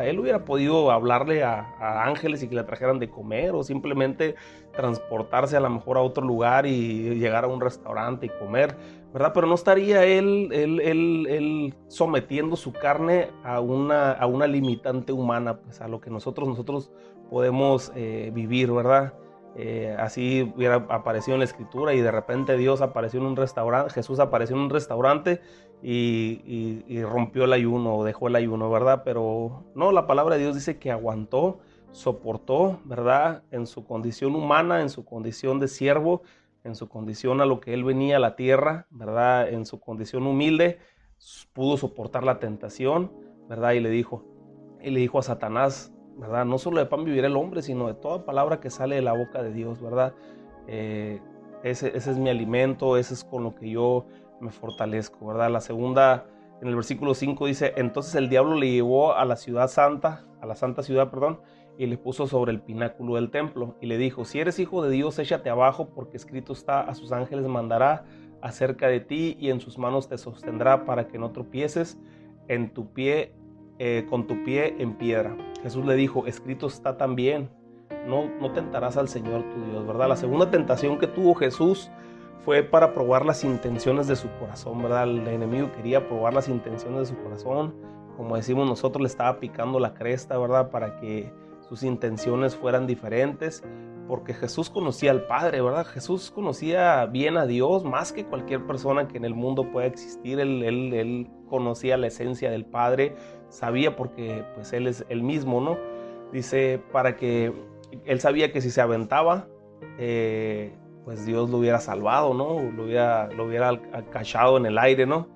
Él 0.04 0.20
hubiera 0.20 0.44
podido 0.44 0.90
hablarle 0.90 1.42
a, 1.42 2.04
ángeles 2.04 2.42
y 2.42 2.48
que 2.48 2.54
le 2.54 2.64
trajeran 2.64 2.98
de 2.98 3.08
comer 3.08 3.52
o 3.54 3.62
simplemente 3.62 4.34
transportarse 4.76 5.56
a 5.56 5.60
lo 5.60 5.70
mejor 5.70 5.96
a 5.96 6.02
otro 6.02 6.22
lugar 6.22 6.66
y 6.66 7.18
llegar 7.18 7.44
a 7.44 7.46
un 7.46 7.62
restaurante 7.62 8.26
y 8.26 8.28
comer, 8.28 8.76
¿verdad? 9.10 9.32
Pero 9.32 9.46
no 9.46 9.54
estaría 9.54 10.04
él, 10.04 10.50
él, 10.52 11.74
sometiendo 11.88 12.56
su 12.56 12.74
carne 12.74 13.28
a 13.42 13.60
una, 13.60 14.12
a 14.12 14.26
una 14.26 14.46
limitante 14.46 15.14
humana, 15.14 15.56
pues 15.56 15.80
a 15.80 15.88
lo 15.88 15.98
que 15.98 16.10
nosotros, 16.10 16.46
nosotros 16.46 16.90
podemos 17.30 17.92
eh, 17.94 18.30
vivir, 18.34 18.72
¿verdad? 18.72 19.14
Eh, 19.56 19.96
así 19.98 20.52
hubiera 20.54 20.76
aparecido 20.76 21.34
en 21.34 21.40
la 21.40 21.44
escritura 21.44 21.92
y 21.94 22.00
de 22.00 22.10
repente 22.10 22.56
Dios 22.56 22.82
apareció 22.82 23.20
en 23.20 23.26
un 23.26 23.36
restaurante, 23.36 23.92
Jesús 23.92 24.20
apareció 24.20 24.56
en 24.56 24.62
un 24.62 24.70
restaurante 24.70 25.40
y, 25.82 27.02
rompió 27.02 27.44
el 27.44 27.52
ayuno, 27.52 28.04
dejó 28.04 28.28
el 28.28 28.36
ayuno, 28.36 28.70
¿verdad? 28.70 29.02
Pero 29.04 29.64
no, 29.74 29.92
la 29.92 30.06
palabra 30.06 30.36
de 30.36 30.42
Dios 30.42 30.54
dice 30.54 30.78
que 30.78 30.90
aguantó, 30.90 31.58
soportó, 31.92 32.80
¿verdad? 32.84 33.42
En 33.50 33.66
su 33.66 33.84
condición 33.84 34.34
humana, 34.34 34.82
en 34.82 34.90
su 34.90 35.04
condición 35.04 35.58
de 35.58 35.68
siervo, 35.68 36.22
en 36.64 36.74
su 36.74 36.88
condición 36.88 37.40
a 37.40 37.46
lo 37.46 37.60
que 37.60 37.72
él 37.72 37.84
venía 37.84 38.16
a 38.16 38.20
la 38.20 38.36
tierra, 38.36 38.86
¿verdad? 38.90 39.48
En 39.48 39.64
su 39.64 39.80
condición 39.80 40.26
humilde, 40.26 40.78
pudo 41.52 41.76
soportar 41.76 42.24
la 42.24 42.38
tentación, 42.38 43.12
¿verdad? 43.48 43.72
Y 43.72 43.80
le 43.80 43.90
dijo, 43.90 44.24
y 44.82 44.90
le 44.90 45.00
dijo 45.00 45.18
a 45.18 45.22
Satanás, 45.22 45.92
¿verdad? 46.16 46.44
No 46.44 46.58
solo 46.58 46.78
de 46.78 46.86
pan 46.86 47.04
vivir 47.04 47.24
el 47.24 47.36
hombre, 47.36 47.62
sino 47.62 47.86
de 47.86 47.94
toda 47.94 48.24
palabra 48.24 48.60
que 48.60 48.70
sale 48.70 48.96
de 48.96 49.02
la 49.02 49.12
boca 49.12 49.42
de 49.42 49.52
Dios, 49.52 49.80
¿verdad? 49.80 50.14
Eh, 50.66 51.20
ese, 51.62 51.96
ese, 51.96 52.10
es 52.10 52.18
mi 52.18 52.30
alimento, 52.30 52.96
ese 52.96 53.14
es 53.14 53.24
con 53.24 53.44
lo 53.44 53.54
que 53.54 53.70
yo 53.70 54.06
me 54.40 54.50
fortalezco, 54.50 55.26
¿verdad? 55.26 55.50
La 55.50 55.60
segunda, 55.60 56.26
en 56.60 56.68
el 56.68 56.74
versículo 56.74 57.14
5 57.14 57.46
dice, 57.46 57.72
entonces 57.76 58.14
el 58.14 58.28
diablo 58.28 58.54
le 58.54 58.70
llevó 58.70 59.14
a 59.14 59.24
la 59.24 59.36
ciudad 59.36 59.68
santa, 59.68 60.24
a 60.40 60.46
la 60.46 60.54
santa 60.54 60.82
ciudad, 60.82 61.10
perdón, 61.10 61.40
y 61.78 61.86
le 61.86 61.96
puso 61.96 62.26
sobre 62.26 62.52
el 62.52 62.60
pináculo 62.60 63.14
del 63.14 63.30
templo 63.30 63.76
y 63.80 63.86
le 63.86 63.96
dijo, 63.96 64.24
si 64.24 64.38
eres 64.38 64.58
hijo 64.58 64.82
de 64.82 64.90
Dios, 64.90 65.18
échate 65.18 65.48
abajo, 65.48 65.88
porque 65.94 66.16
escrito 66.16 66.52
está, 66.52 66.80
a 66.80 66.94
sus 66.94 67.12
ángeles 67.12 67.46
mandará 67.46 68.04
acerca 68.42 68.88
de 68.88 69.00
ti 69.00 69.36
y 69.38 69.50
en 69.50 69.60
sus 69.60 69.78
manos 69.78 70.08
te 70.08 70.18
sostendrá 70.18 70.84
para 70.84 71.08
que 71.08 71.18
no 71.18 71.30
tropieces 71.30 71.98
en 72.48 72.72
tu 72.74 72.92
pie, 72.92 73.34
eh, 73.82 74.04
con 74.10 74.26
tu 74.26 74.44
pie 74.44 74.76
en 74.78 74.92
piedra. 74.92 75.34
Jesús 75.62 75.86
le 75.86 75.94
dijo, 75.94 76.26
escrito 76.26 76.66
está 76.66 76.98
también, 76.98 77.48
no, 78.06 78.28
no 78.38 78.52
tentarás 78.52 78.98
al 78.98 79.08
Señor 79.08 79.42
tu 79.54 79.70
Dios, 79.70 79.86
¿verdad? 79.86 80.06
La 80.06 80.16
segunda 80.16 80.50
tentación 80.50 80.98
que 80.98 81.06
tuvo 81.06 81.34
Jesús 81.34 81.90
fue 82.44 82.62
para 82.62 82.92
probar 82.92 83.24
las 83.24 83.42
intenciones 83.42 84.06
de 84.06 84.16
su 84.16 84.28
corazón, 84.38 84.82
¿verdad? 84.82 85.04
El 85.04 85.26
enemigo 85.26 85.72
quería 85.72 86.06
probar 86.06 86.34
las 86.34 86.50
intenciones 86.50 87.00
de 87.00 87.06
su 87.06 87.22
corazón, 87.22 87.74
como 88.18 88.36
decimos 88.36 88.68
nosotros, 88.68 89.00
le 89.00 89.06
estaba 89.06 89.40
picando 89.40 89.80
la 89.80 89.94
cresta, 89.94 90.36
¿verdad? 90.36 90.70
Para 90.70 91.00
que 91.00 91.32
sus 91.66 91.82
intenciones 91.82 92.54
fueran 92.54 92.86
diferentes, 92.86 93.64
porque 94.06 94.34
Jesús 94.34 94.68
conocía 94.68 95.10
al 95.12 95.26
Padre, 95.26 95.62
¿verdad? 95.62 95.86
Jesús 95.86 96.30
conocía 96.30 97.06
bien 97.06 97.38
a 97.38 97.46
Dios 97.46 97.82
más 97.84 98.12
que 98.12 98.26
cualquier 98.26 98.66
persona 98.66 99.08
que 99.08 99.16
en 99.16 99.24
el 99.24 99.34
mundo 99.34 99.70
pueda 99.72 99.86
existir. 99.86 100.38
Él, 100.38 100.62
él, 100.64 101.30
conocía 101.48 101.96
la 101.96 102.08
esencia 102.08 102.50
del 102.50 102.64
Padre, 102.64 103.16
sabía 103.50 103.96
porque 103.96 104.44
pues 104.54 104.72
Él 104.72 104.86
es 104.86 105.04
el 105.08 105.22
mismo, 105.22 105.60
¿no? 105.60 105.76
Dice, 106.32 106.80
para 106.92 107.16
que 107.16 107.52
Él 108.04 108.20
sabía 108.20 108.52
que 108.52 108.60
si 108.60 108.70
se 108.70 108.80
aventaba, 108.80 109.46
eh, 109.98 110.72
pues 111.04 111.26
Dios 111.26 111.50
lo 111.50 111.58
hubiera 111.58 111.80
salvado, 111.80 112.34
¿no? 112.34 112.62
Lo 112.72 112.84
hubiera, 112.84 113.26
lo 113.28 113.44
hubiera 113.44 113.80
cachado 114.10 114.56
en 114.56 114.66
el 114.66 114.78
aire, 114.78 115.06
¿no? 115.06 115.28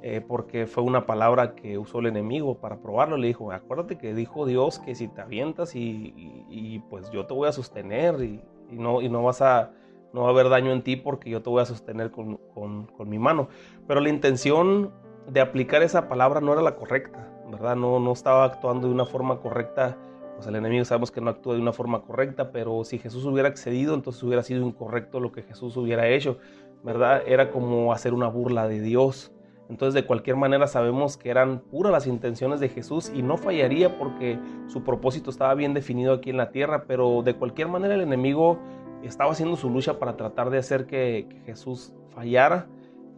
Eh, 0.00 0.20
porque 0.20 0.66
fue 0.66 0.84
una 0.84 1.06
palabra 1.06 1.56
que 1.56 1.76
usó 1.76 1.98
el 1.98 2.06
enemigo 2.06 2.58
para 2.58 2.76
probarlo. 2.78 3.16
Le 3.16 3.26
dijo, 3.26 3.50
acuérdate 3.50 3.98
que 3.98 4.14
dijo 4.14 4.46
Dios 4.46 4.78
que 4.78 4.94
si 4.94 5.08
te 5.08 5.20
avientas 5.20 5.74
y, 5.74 6.82
pues 6.88 7.10
yo 7.10 7.26
te 7.26 7.34
voy 7.34 7.48
a 7.48 7.52
sostener 7.52 8.22
y, 8.22 8.40
no, 8.70 9.02
y 9.02 9.08
no 9.08 9.24
vas 9.24 9.42
a, 9.42 9.72
no 10.12 10.22
va 10.22 10.28
a 10.28 10.30
haber 10.30 10.48
daño 10.50 10.72
en 10.72 10.82
ti 10.82 10.94
porque 10.94 11.30
yo 11.30 11.42
te 11.42 11.50
voy 11.50 11.62
a 11.62 11.64
sostener 11.64 12.12
con, 12.12 12.36
con, 12.54 13.08
mi 13.08 13.18
mano. 13.18 13.48
Pero 13.88 14.00
la 14.00 14.08
intención 14.08 14.92
de 15.28 15.40
aplicar 15.40 15.82
esa 15.82 16.08
palabra 16.08 16.40
no 16.40 16.52
era 16.52 16.62
la 16.62 16.76
correcta, 16.76 17.28
¿verdad? 17.50 17.76
No, 17.76 17.98
no 18.00 18.12
estaba 18.12 18.44
actuando 18.44 18.88
de 18.88 18.94
una 18.94 19.04
forma 19.04 19.40
correcta. 19.40 19.96
Pues 20.36 20.46
el 20.46 20.54
enemigo 20.54 20.84
sabemos 20.84 21.10
que 21.10 21.20
no 21.20 21.30
actúa 21.30 21.54
de 21.54 21.60
una 21.60 21.72
forma 21.72 22.02
correcta, 22.02 22.52
pero 22.52 22.84
si 22.84 22.98
Jesús 22.98 23.24
hubiera 23.24 23.48
accedido, 23.48 23.94
entonces 23.94 24.22
hubiera 24.22 24.42
sido 24.42 24.64
incorrecto 24.64 25.18
lo 25.18 25.32
que 25.32 25.42
Jesús 25.42 25.76
hubiera 25.76 26.08
hecho, 26.08 26.38
¿verdad? 26.84 27.22
Era 27.26 27.50
como 27.50 27.92
hacer 27.92 28.14
una 28.14 28.28
burla 28.28 28.68
de 28.68 28.80
Dios. 28.80 29.32
Entonces 29.68 29.94
de 29.94 30.06
cualquier 30.06 30.36
manera 30.36 30.66
sabemos 30.66 31.16
que 31.16 31.28
eran 31.28 31.60
puras 31.60 31.92
las 31.92 32.06
intenciones 32.06 32.60
de 32.60 32.68
Jesús 32.68 33.12
y 33.14 33.22
no 33.22 33.36
fallaría 33.36 33.98
porque 33.98 34.38
su 34.66 34.82
propósito 34.82 35.30
estaba 35.30 35.54
bien 35.54 35.74
definido 35.74 36.14
aquí 36.14 36.30
en 36.30 36.38
la 36.38 36.50
tierra, 36.50 36.84
pero 36.86 37.22
de 37.22 37.34
cualquier 37.34 37.68
manera 37.68 37.94
el 37.94 38.00
enemigo 38.00 38.58
estaba 39.02 39.32
haciendo 39.32 39.56
su 39.56 39.68
lucha 39.68 39.98
para 39.98 40.16
tratar 40.16 40.50
de 40.50 40.58
hacer 40.58 40.86
que, 40.86 41.26
Jesús 41.44 41.92
fallara 42.14 42.66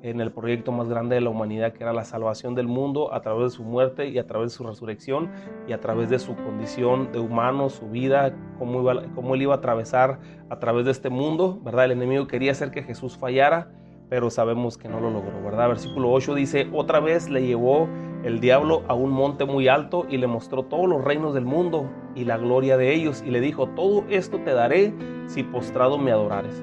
en 0.03 0.21
el 0.21 0.33
proyecto 0.33 0.73
más 0.73 0.89
grande 0.89 1.17
de 1.17 1.21
la 1.21 1.31
humanidad 1.31 1.73
que 1.73 1.83
era 1.83 1.93
la 1.93 2.05
salvación 2.05 2.55
del 2.55 2.67
mundo 2.67 3.13
a 3.13 3.21
través 3.21 3.53
de 3.53 3.57
su 3.57 3.65
muerte 3.65 4.09
y 4.09 4.19
a 4.19 4.27
través 4.27 4.53
de 4.53 4.57
su 4.57 4.65
resurrección 4.65 5.31
y 5.69 5.73
a 5.73 5.81
través 5.81 6.09
de 6.09 6.19
su 6.19 6.35
condición 6.37 7.13
de 7.13 7.19
humano, 7.19 7.69
su 7.69 7.89
vida, 7.91 8.35
cómo, 8.59 9.35
él 9.35 9.43
iba 9.43 9.55
a 9.55 9.59
atravesar 9.59 10.19
a 10.49 10.59
través 10.59 10.85
de 10.85 10.91
este 10.91 11.11
mundo, 11.11 11.61
¿verdad? 11.63 11.87
El 11.87 11.93
enemigo 11.93 12.27
quería 12.27 12.53
hacer 12.53 12.71
que 12.71 12.83
Jesús 12.83 13.17
fallara 13.19 13.69
pero 14.11 14.29
sabemos 14.29 14.77
que 14.77 14.89
no 14.89 15.01
lo 15.01 15.09
logró, 15.09 15.41
¿verdad? 15.43 15.69
Versículo 15.69 16.11
8 16.11 16.35
dice, 16.35 16.69
otra 16.75 16.99
vez 16.99 17.31
le 17.31 17.47
llevó 17.47 17.89
el 18.25 18.41
diablo 18.41 18.83
a 18.89 18.95
un 18.95 19.11
monte 19.11 19.45
muy 19.45 19.69
alto 19.69 20.05
y 20.11 20.17
le 20.17 20.27
mostró 20.27 20.65
todos 20.65 20.89
los 20.89 21.03
reinos 21.03 21.33
del 21.33 21.45
mundo 21.45 21.89
y 22.17 22.25
la 22.25 22.37
gloria 22.37 22.77
de 22.77 22.93
ellos 22.93 23.23
y 23.25 23.31
le 23.31 23.41
dijo, 23.41 23.69
todo 23.69 24.05
esto 24.11 24.41
te 24.41 24.53
daré 24.53 24.93
si 25.27 25.45
postrado 25.45 25.97
me 25.97 26.11
adorares. 26.11 26.61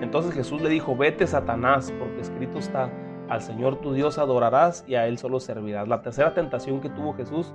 Entonces 0.00 0.34
Jesús 0.34 0.60
le 0.62 0.68
dijo, 0.68 0.96
vete 0.96 1.26
Satanás, 1.26 1.92
porque 1.98 2.20
escrito 2.20 2.58
está, 2.58 2.90
al 3.28 3.42
Señor 3.42 3.76
tu 3.76 3.92
Dios 3.92 4.18
adorarás 4.18 4.84
y 4.88 4.94
a 4.94 5.06
Él 5.06 5.18
solo 5.18 5.40
servirás. 5.40 5.88
La 5.88 6.02
tercera 6.02 6.34
tentación 6.34 6.80
que 6.80 6.88
tuvo 6.88 7.14
Jesús 7.14 7.54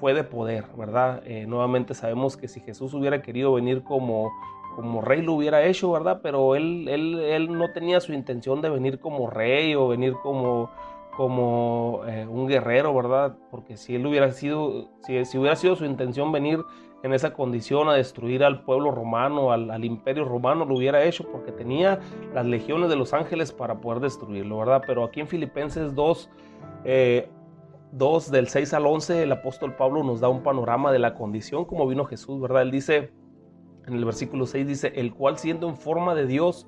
fue 0.00 0.12
de 0.12 0.24
poder, 0.24 0.66
¿verdad? 0.76 1.22
Eh, 1.24 1.46
nuevamente 1.46 1.94
sabemos 1.94 2.36
que 2.36 2.48
si 2.48 2.60
Jesús 2.60 2.94
hubiera 2.94 3.22
querido 3.22 3.54
venir 3.54 3.82
como 3.84 4.32
como 4.74 5.00
rey 5.00 5.22
lo 5.22 5.34
hubiera 5.34 5.64
hecho, 5.64 5.92
¿verdad? 5.92 6.20
Pero 6.22 6.56
él, 6.56 6.88
él, 6.88 7.20
él 7.20 7.56
no 7.56 7.70
tenía 7.72 8.00
su 8.00 8.12
intención 8.12 8.60
de 8.60 8.70
venir 8.70 8.98
como 8.98 9.30
rey 9.30 9.74
o 9.74 9.88
venir 9.88 10.14
como, 10.22 10.70
como 11.16 12.02
eh, 12.06 12.26
un 12.26 12.48
guerrero, 12.48 12.94
¿verdad? 12.94 13.36
Porque 13.50 13.76
si 13.76 13.94
él 13.94 14.06
hubiera 14.06 14.30
sido, 14.32 14.88
si, 15.04 15.24
si, 15.24 15.38
hubiera 15.38 15.56
sido 15.56 15.76
su 15.76 15.84
intención 15.84 16.32
venir 16.32 16.58
en 17.04 17.12
esa 17.12 17.34
condición 17.34 17.90
a 17.90 17.92
destruir 17.92 18.42
al 18.42 18.62
pueblo 18.62 18.90
romano, 18.90 19.52
al, 19.52 19.84
imperio 19.84 20.24
romano, 20.24 20.64
lo 20.64 20.76
hubiera 20.76 21.04
hecho 21.04 21.30
porque 21.30 21.52
tenía 21.52 22.00
las 22.32 22.46
legiones 22.46 22.88
de 22.88 22.96
los 22.96 23.12
ángeles 23.12 23.52
para 23.52 23.78
poder 23.78 24.00
destruirlo, 24.00 24.56
¿verdad? 24.56 24.82
Pero 24.86 25.04
aquí 25.04 25.20
en 25.20 25.28
Filipenses 25.28 25.94
2, 25.94 25.94
2 25.94 26.28
eh, 26.86 27.28
del 28.32 28.48
6 28.48 28.72
al 28.72 28.86
11, 28.86 29.22
el 29.22 29.32
apóstol 29.32 29.76
Pablo 29.76 30.02
nos 30.02 30.20
da 30.20 30.30
un 30.30 30.42
panorama 30.42 30.92
de 30.92 30.98
la 30.98 31.12
condición 31.12 31.66
como 31.66 31.86
vino 31.86 32.06
Jesús, 32.06 32.40
¿verdad? 32.40 32.62
Él 32.62 32.70
dice, 32.70 33.12
en 33.86 33.92
el 33.92 34.04
versículo 34.06 34.46
6 34.46 34.66
dice, 34.66 34.92
el 34.96 35.12
cual 35.12 35.36
siendo 35.36 35.68
en 35.68 35.76
forma 35.76 36.14
de 36.14 36.26
Dios, 36.26 36.66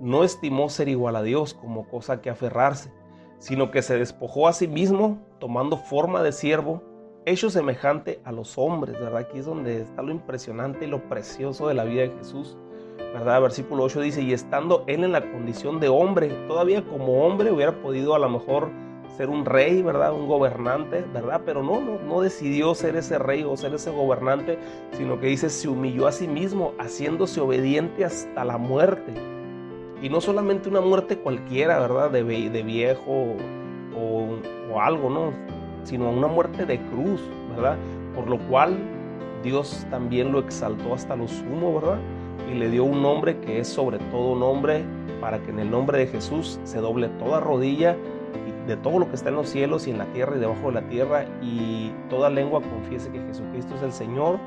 no 0.00 0.24
estimó 0.24 0.70
ser 0.70 0.88
igual 0.88 1.14
a 1.14 1.22
Dios 1.22 1.52
como 1.52 1.86
cosa 1.90 2.22
que 2.22 2.30
aferrarse, 2.30 2.90
sino 3.38 3.70
que 3.70 3.82
se 3.82 3.98
despojó 3.98 4.48
a 4.48 4.54
sí 4.54 4.66
mismo, 4.66 5.18
tomando 5.40 5.76
forma 5.76 6.22
de 6.22 6.32
siervo, 6.32 6.82
hecho 7.26 7.50
semejante 7.50 8.20
a 8.24 8.32
los 8.32 8.58
hombres, 8.58 8.98
¿verdad? 8.98 9.18
Aquí 9.18 9.38
es 9.38 9.46
donde 9.46 9.80
está 9.80 10.02
lo 10.02 10.12
impresionante 10.12 10.84
y 10.84 10.88
lo 10.88 11.08
precioso 11.08 11.68
de 11.68 11.74
la 11.74 11.84
vida 11.84 12.02
de 12.02 12.10
Jesús, 12.18 12.56
¿verdad? 12.98 13.40
Versículo 13.40 13.84
8 13.84 14.00
dice, 14.00 14.22
y 14.22 14.32
estando 14.32 14.84
él 14.86 15.04
en 15.04 15.12
la 15.12 15.20
condición 15.32 15.80
de 15.80 15.88
hombre, 15.88 16.28
todavía 16.48 16.84
como 16.84 17.24
hombre 17.24 17.50
hubiera 17.50 17.80
podido 17.80 18.14
a 18.14 18.18
lo 18.18 18.28
mejor 18.28 18.70
ser 19.16 19.30
un 19.30 19.44
rey, 19.44 19.80
¿verdad? 19.82 20.12
Un 20.12 20.26
gobernante, 20.26 21.04
¿verdad? 21.12 21.42
Pero 21.46 21.62
no, 21.62 21.80
no, 21.80 21.98
no 22.00 22.20
decidió 22.20 22.74
ser 22.74 22.96
ese 22.96 23.18
rey 23.18 23.44
o 23.44 23.56
ser 23.56 23.72
ese 23.74 23.90
gobernante, 23.90 24.58
sino 24.92 25.18
que 25.20 25.28
dice, 25.28 25.48
se 25.48 25.68
humilló 25.68 26.06
a 26.06 26.12
sí 26.12 26.26
mismo, 26.26 26.74
haciéndose 26.78 27.40
obediente 27.40 28.04
hasta 28.04 28.44
la 28.44 28.58
muerte. 28.58 29.14
Y 30.02 30.08
no 30.10 30.20
solamente 30.20 30.68
una 30.68 30.80
muerte 30.80 31.18
cualquiera, 31.18 31.78
¿verdad? 31.78 32.10
De, 32.10 32.22
viejo 32.22 33.36
o, 33.96 34.36
o 34.72 34.80
algo, 34.80 35.08
¿no? 35.08 35.53
Sino 35.84 36.10
una 36.10 36.26
muerte 36.26 36.66
de 36.66 36.80
cruz, 36.88 37.20
¿verdad? 37.54 37.76
Por 38.14 38.28
lo 38.28 38.38
cual 38.48 38.76
Dios 39.42 39.86
también 39.90 40.32
lo 40.32 40.40
exaltó 40.40 40.94
hasta 40.94 41.14
lo 41.16 41.28
sumo, 41.28 41.74
¿verdad? 41.74 41.98
Y 42.50 42.54
le 42.54 42.70
dio 42.70 42.84
un 42.84 43.02
nombre 43.02 43.38
que 43.40 43.60
es 43.60 43.68
sobre 43.68 43.98
todo 43.98 44.34
nombre, 44.34 44.84
para 45.20 45.38
que 45.38 45.50
en 45.50 45.58
el 45.60 45.70
nombre 45.70 45.98
de 45.98 46.06
Jesús 46.06 46.58
se 46.64 46.80
doble 46.80 47.08
toda 47.18 47.40
rodilla 47.40 47.96
de 48.66 48.76
todo 48.78 48.98
lo 48.98 49.08
que 49.08 49.14
está 49.14 49.28
en 49.28 49.36
los 49.36 49.48
cielos 49.48 49.86
y 49.86 49.90
en 49.90 49.98
la 49.98 50.06
tierra 50.06 50.36
y 50.36 50.40
debajo 50.40 50.68
de 50.68 50.72
la 50.72 50.88
tierra, 50.88 51.26
y 51.42 51.92
toda 52.08 52.30
lengua 52.30 52.60
confiese 52.62 53.10
que 53.10 53.20
Jesucristo 53.20 53.74
es 53.74 53.82
el 53.82 53.92
Señor 53.92 54.38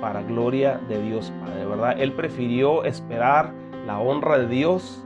para 0.00 0.22
gloria 0.22 0.80
de 0.88 1.02
Dios 1.02 1.32
Padre, 1.40 1.66
¿verdad? 1.66 2.00
Él 2.00 2.12
prefirió 2.12 2.84
esperar 2.84 3.52
la 3.86 3.98
honra 3.98 4.38
de 4.38 4.48
Dios 4.48 5.04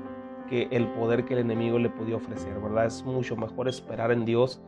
que 0.49 0.69
el 0.71 0.87
poder 0.89 1.25
que 1.25 1.35
el 1.35 1.41
enemigo 1.41 1.79
le 1.79 1.91
podía 1.91 2.17
ofrecer, 2.17 2.59
¿verdad? 2.61 2.87
Es 2.87 3.05
mucho 3.05 3.37
mejor 3.37 3.69
esperar 3.69 4.11
en 4.11 4.25
Dios, 4.25 4.61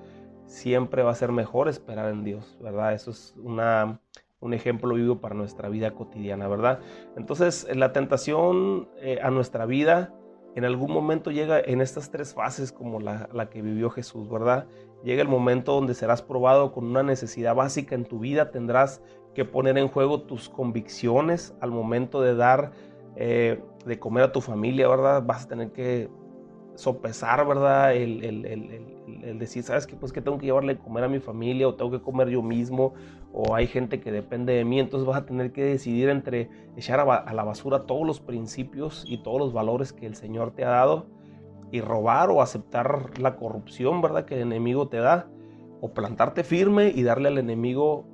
siempre 0.48 1.02
va 1.02 1.12
a 1.12 1.14
ser 1.14 1.30
mejor 1.30 1.68
esperar 1.68 2.11
en 2.11 2.24
Dios, 2.24 2.58
¿verdad? 2.61 2.94
Eso 2.94 3.11
es 3.11 3.34
una, 3.42 4.00
un 4.40 4.54
ejemplo 4.54 4.94
vivo 4.94 5.20
para 5.20 5.34
nuestra 5.34 5.68
vida 5.68 5.92
cotidiana, 5.92 6.48
¿verdad? 6.48 6.80
Entonces, 7.16 7.68
la 7.74 7.92
tentación 7.92 8.88
eh, 8.96 9.20
a 9.22 9.30
nuestra 9.30 9.66
vida 9.66 10.14
en 10.56 10.64
algún 10.64 10.90
momento 10.90 11.30
llega 11.30 11.61
en 11.61 11.80
estas 11.80 12.11
tres 12.11 12.34
fases 12.34 12.72
como 12.72 12.98
la, 12.98 13.28
que 13.50 13.62
vivió 13.62 13.90
Jesús, 13.90 14.28
¿verdad? 14.28 14.66
Llega 15.04 15.22
el 15.22 15.28
momento 15.28 15.74
donde 15.74 15.94
serás 15.94 16.22
probado 16.22 16.72
con 16.72 16.87
una 16.87 17.02
necesidad 17.02 17.54
básica 17.54 17.94
en 17.94 18.04
tu 18.04 18.18
vida, 18.18 18.50
tendrás 18.50 19.02
que 19.34 19.44
poner 19.44 19.78
en 19.78 19.87
juego 19.87 20.22
tus 20.22 20.48
convicciones 20.48 21.54
al 21.61 21.70
momento 21.70 22.22
de 22.22 22.34
dar 22.34 22.72
eh, 23.16 23.62
de 23.84 23.98
comer 23.98 24.24
a 24.24 24.32
tu 24.32 24.40
familia, 24.40 24.88
¿verdad? 24.88 25.22
Vas 25.24 25.44
a 25.44 25.48
tener 25.48 25.72
que 25.72 26.08
sopesar, 26.74 27.46
¿verdad? 27.46 27.94
El, 27.94 28.97
decir, 29.38 29.62
¿sabes 29.62 29.87
qué? 29.87 29.97
Pues 29.97 30.12
que 30.12 30.21
tengo 30.21 30.38
que 30.38 30.47
llevarle 30.47 30.73
a 30.73 30.79
comer 30.79 31.05
a 31.05 31.09
mi 31.09 31.21
familia 31.21 31.68
o 31.68 31.75
tengo 31.75 31.90
que 31.90 32.01
comer 32.01 32.29
yo 32.29 32.42
mismo 32.42 32.94
o 33.33 33.55
hay 33.55 33.66
gente 33.66 34.01
que 34.01 34.12
depende 34.12 34.53
de 34.55 34.64
mí, 34.64 34.81
entonces 34.81 35.07
vas 35.07 35.18
a 35.18 35.27
tener 35.27 35.53
que 35.53 35.64
decidir 35.64 36.09
entre 36.09 36.49
echar 36.77 37.01
a, 37.01 37.33
la 37.33 37.44
basura 37.44 37.87
todos 37.87 38.07
los 38.07 38.21
principios 38.21 39.05
y 39.07 39.23
todos 39.23 39.38
los 39.38 39.53
valores 39.53 39.92
que 39.92 40.07
el 40.07 40.14
Señor 40.14 40.53
te 40.53 40.64
ha 40.64 40.71
dado 40.71 41.07
y 41.71 41.81
robar 41.81 42.31
o 42.31 42.40
aceptar 42.40 43.18
la 43.21 43.37
corrupción, 43.37 44.01
¿verdad? 44.01 44.25
Que 44.25 44.37
el 44.37 44.42
enemigo 44.42 44.88
te 44.88 44.99
da 44.99 45.29
o 45.81 45.92
plantarte 45.92 46.44
firme 46.44 46.92
y 46.94 47.03
darle 47.03 47.29
al 47.29 47.38
enemigo 47.38 48.07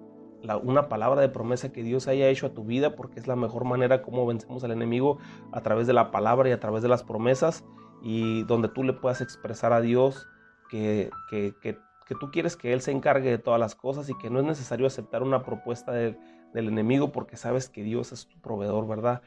una 0.63 0.89
palabra 0.89 1.21
de 1.21 1.29
promesa 1.29 1.73
que 1.73 1.83
Dios 1.83 2.07
haya 2.07 2.29
hecho 2.29 2.47
a 2.47 2.51
tu 2.51 2.65
vida, 2.65 2.97
porque 2.97 3.19
es 3.19 3.27
la 3.27 3.37
mejor 3.37 3.65
manera 3.65 4.03
como 4.03 4.27
vencemos 4.27 4.63
al 4.65 4.73
enemigo 4.73 5.19
a 5.53 5.63
través 5.63 5.87
de 5.87 5.95
la 5.95 6.11
palabra 6.11 6.49
y 6.49 6.53
a 6.53 6.61
través 6.61 6.83
de 6.83 6.89
las 6.89 7.03
promesas 7.03 7.65
y 8.03 8.43
donde 8.45 8.69
tú 8.69 8.83
le 8.83 8.93
puedas 8.93 9.23
expresar 9.23 9.73
a 9.73 9.81
Dios 9.81 10.29
que, 10.75 11.11
que, 11.61 11.77
que, 12.07 12.15
tú 12.21 12.31
quieres 12.31 12.57
que 12.57 12.73
Él 12.73 12.81
se 12.81 12.91
encargue 12.91 13.31
de 13.31 13.39
todas 13.39 13.61
las 13.61 13.75
cosas 13.75 14.09
y 14.09 14.19
que 14.19 14.31
no 14.31 14.41
es 14.41 14.45
necesario 14.45 14.87
aceptar 14.87 15.23
una 15.23 15.45
propuesta 15.45 15.93
del, 15.93 16.19
del 16.53 16.69
enemigo 16.69 17.13
porque 17.13 17.37
sabes 17.37 17.69
que 17.69 17.83
Dios 17.83 18.13
es 18.13 18.27
tu 18.27 18.41
proveedor, 18.41 18.87
¿verdad? 18.87 19.23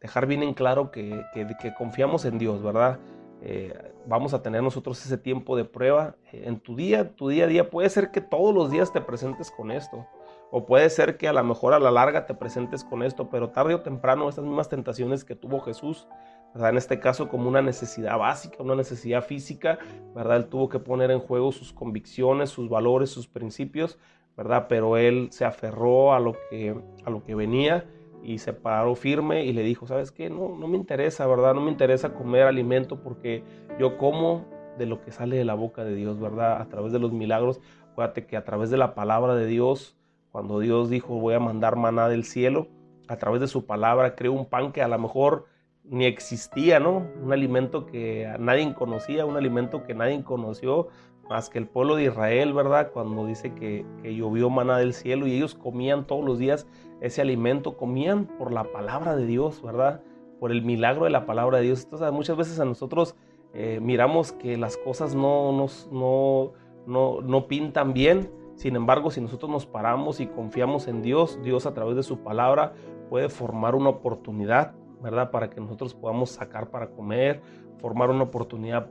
Dejar 0.00 0.26
bien 0.26 0.42
en 0.42 0.54
claro 0.54 0.90
que, 0.90 1.24
que 1.34 1.74
confiamos 1.74 2.24
en 2.24 2.38
Dios, 2.38 2.62
¿verdad? 2.62 2.98
eh, 3.44 3.92
vamos 4.06 4.34
a 4.34 4.42
tener 4.42 4.62
nosotros 4.62 5.04
ese 5.04 5.18
tiempo 5.18 5.56
de 5.56 5.64
prueba 5.64 6.14
eh, 6.32 6.44
en 6.46 6.60
tu 6.60 6.76
día, 6.76 7.14
tu 7.16 7.28
día 7.28 7.44
a 7.44 7.48
día. 7.48 7.70
Puede 7.70 7.90
ser 7.90 8.12
que 8.12 8.20
todos 8.20 8.54
los 8.54 8.70
días 8.70 8.92
te 8.92 9.00
presentes 9.00 9.50
con 9.50 9.72
esto. 9.72 10.06
O 10.52 10.64
puede 10.64 10.88
ser 10.90 11.16
que 11.16 11.28
a 11.28 11.32
lo 11.32 11.42
mejor 11.42 11.72
a 11.72 11.80
la 11.80 11.90
larga 11.90 12.26
te 12.26 12.34
presentes 12.34 12.84
con 12.84 13.02
esto, 13.02 13.30
pero 13.30 13.50
tarde 13.50 13.74
o 13.74 13.80
temprano 13.80 14.28
estas 14.28 14.44
mismas 14.44 14.68
tentaciones 14.68 15.24
que 15.24 15.34
tuvo 15.34 15.60
Jesús, 15.60 16.06
en 16.54 16.76
este 16.76 17.00
caso 17.00 17.28
como 17.28 17.48
una 17.48 17.62
necesidad 17.62 18.18
básica, 18.18 18.62
una 18.62 18.74
necesidad 18.74 19.24
física, 19.24 19.78
¿verdad? 20.14 20.36
Él 20.36 20.46
tuvo 20.46 20.68
que 20.68 20.78
poner 20.78 21.10
en 21.10 21.20
juego 21.20 21.52
sus 21.52 21.72
convicciones, 21.72 22.50
sus 22.50 22.68
valores, 22.68 23.10
sus 23.10 23.26
principios, 23.26 23.98
¿verdad? 24.36 24.66
Pero 24.68 24.96
él 24.96 25.28
se 25.30 25.44
aferró 25.44 26.12
a 26.12 26.20
lo 26.20 26.36
que, 26.50 26.74
a 27.04 27.10
lo 27.10 27.24
que 27.24 27.34
venía 27.34 27.86
y 28.22 28.38
se 28.38 28.52
paró 28.52 28.94
firme 28.94 29.44
y 29.44 29.52
le 29.52 29.62
dijo, 29.62 29.86
¿sabes 29.86 30.12
qué? 30.12 30.30
No, 30.30 30.56
no 30.56 30.68
me 30.68 30.76
interesa, 30.76 31.26
¿verdad? 31.26 31.54
No 31.54 31.60
me 31.60 31.70
interesa 31.70 32.14
comer 32.14 32.42
alimento 32.42 33.02
porque 33.02 33.42
yo 33.78 33.98
como 33.98 34.44
de 34.78 34.86
lo 34.86 35.00
que 35.00 35.10
sale 35.10 35.36
de 35.36 35.44
la 35.44 35.54
boca 35.54 35.84
de 35.84 35.94
Dios, 35.94 36.20
¿verdad? 36.20 36.60
A 36.60 36.68
través 36.68 36.92
de 36.92 36.98
los 36.98 37.12
milagros. 37.12 37.60
Acuérdate 37.92 38.26
que 38.26 38.36
a 38.36 38.44
través 38.44 38.70
de 38.70 38.76
la 38.76 38.94
palabra 38.94 39.34
de 39.34 39.46
Dios, 39.46 39.96
cuando 40.30 40.60
Dios 40.60 40.88
dijo, 40.88 41.18
voy 41.18 41.34
a 41.34 41.40
mandar 41.40 41.76
maná 41.76 42.08
del 42.08 42.24
cielo, 42.24 42.68
a 43.08 43.16
través 43.16 43.40
de 43.40 43.48
su 43.48 43.66
palabra 43.66 44.14
creó 44.14 44.32
un 44.32 44.46
pan 44.46 44.72
que 44.72 44.82
a 44.82 44.88
lo 44.88 44.98
mejor 44.98 45.46
ni 45.84 46.06
existía, 46.06 46.80
¿no? 46.80 47.06
Un 47.22 47.32
alimento 47.32 47.86
que 47.86 48.34
nadie 48.38 48.72
conocía, 48.74 49.26
un 49.26 49.36
alimento 49.36 49.84
que 49.84 49.94
nadie 49.94 50.22
conoció, 50.22 50.88
más 51.28 51.48
que 51.48 51.58
el 51.58 51.66
pueblo 51.66 51.96
de 51.96 52.04
Israel, 52.04 52.52
¿verdad? 52.52 52.90
Cuando 52.92 53.26
dice 53.26 53.54
que, 53.54 53.86
que, 54.02 54.14
llovió 54.14 54.50
maná 54.50 54.78
del 54.78 54.92
cielo 54.92 55.26
y 55.26 55.34
ellos 55.34 55.54
comían 55.54 56.06
todos 56.06 56.24
los 56.24 56.38
días 56.38 56.66
ese 57.00 57.20
alimento, 57.20 57.76
comían 57.76 58.26
por 58.26 58.52
la 58.52 58.64
palabra 58.64 59.16
de 59.16 59.26
Dios, 59.26 59.62
¿verdad? 59.62 60.02
Por 60.38 60.52
el 60.52 60.62
milagro 60.62 61.04
de 61.04 61.10
la 61.10 61.26
palabra 61.26 61.58
de 61.58 61.64
Dios. 61.64 61.84
Entonces, 61.84 62.12
muchas 62.12 62.36
veces 62.36 62.60
a 62.60 62.64
nosotros 62.64 63.16
eh, 63.54 63.80
miramos 63.82 64.32
que 64.32 64.56
las 64.56 64.76
cosas 64.76 65.14
no, 65.14 65.52
nos, 65.52 65.88
no, 65.92 66.52
no, 66.86 67.20
no 67.20 67.48
pintan 67.48 67.92
bien. 67.92 68.30
Sin 68.54 68.76
embargo, 68.76 69.10
si 69.10 69.20
nosotros 69.20 69.50
nos 69.50 69.66
paramos 69.66 70.20
y 70.20 70.26
confiamos 70.26 70.86
en 70.86 71.02
Dios, 71.02 71.38
Dios 71.42 71.66
a 71.66 71.74
través 71.74 71.96
de 71.96 72.02
su 72.02 72.18
palabra 72.18 72.74
puede 73.08 73.28
formar 73.28 73.74
una 73.74 73.90
oportunidad, 73.90 74.74
¿verdad? 75.02 75.30
Para 75.30 75.50
que 75.50 75.60
nosotros 75.60 75.94
podamos 75.94 76.30
sacar 76.30 76.70
para 76.70 76.90
comer, 76.90 77.42
formar 77.78 78.10
una 78.10 78.24
oportunidad 78.24 78.90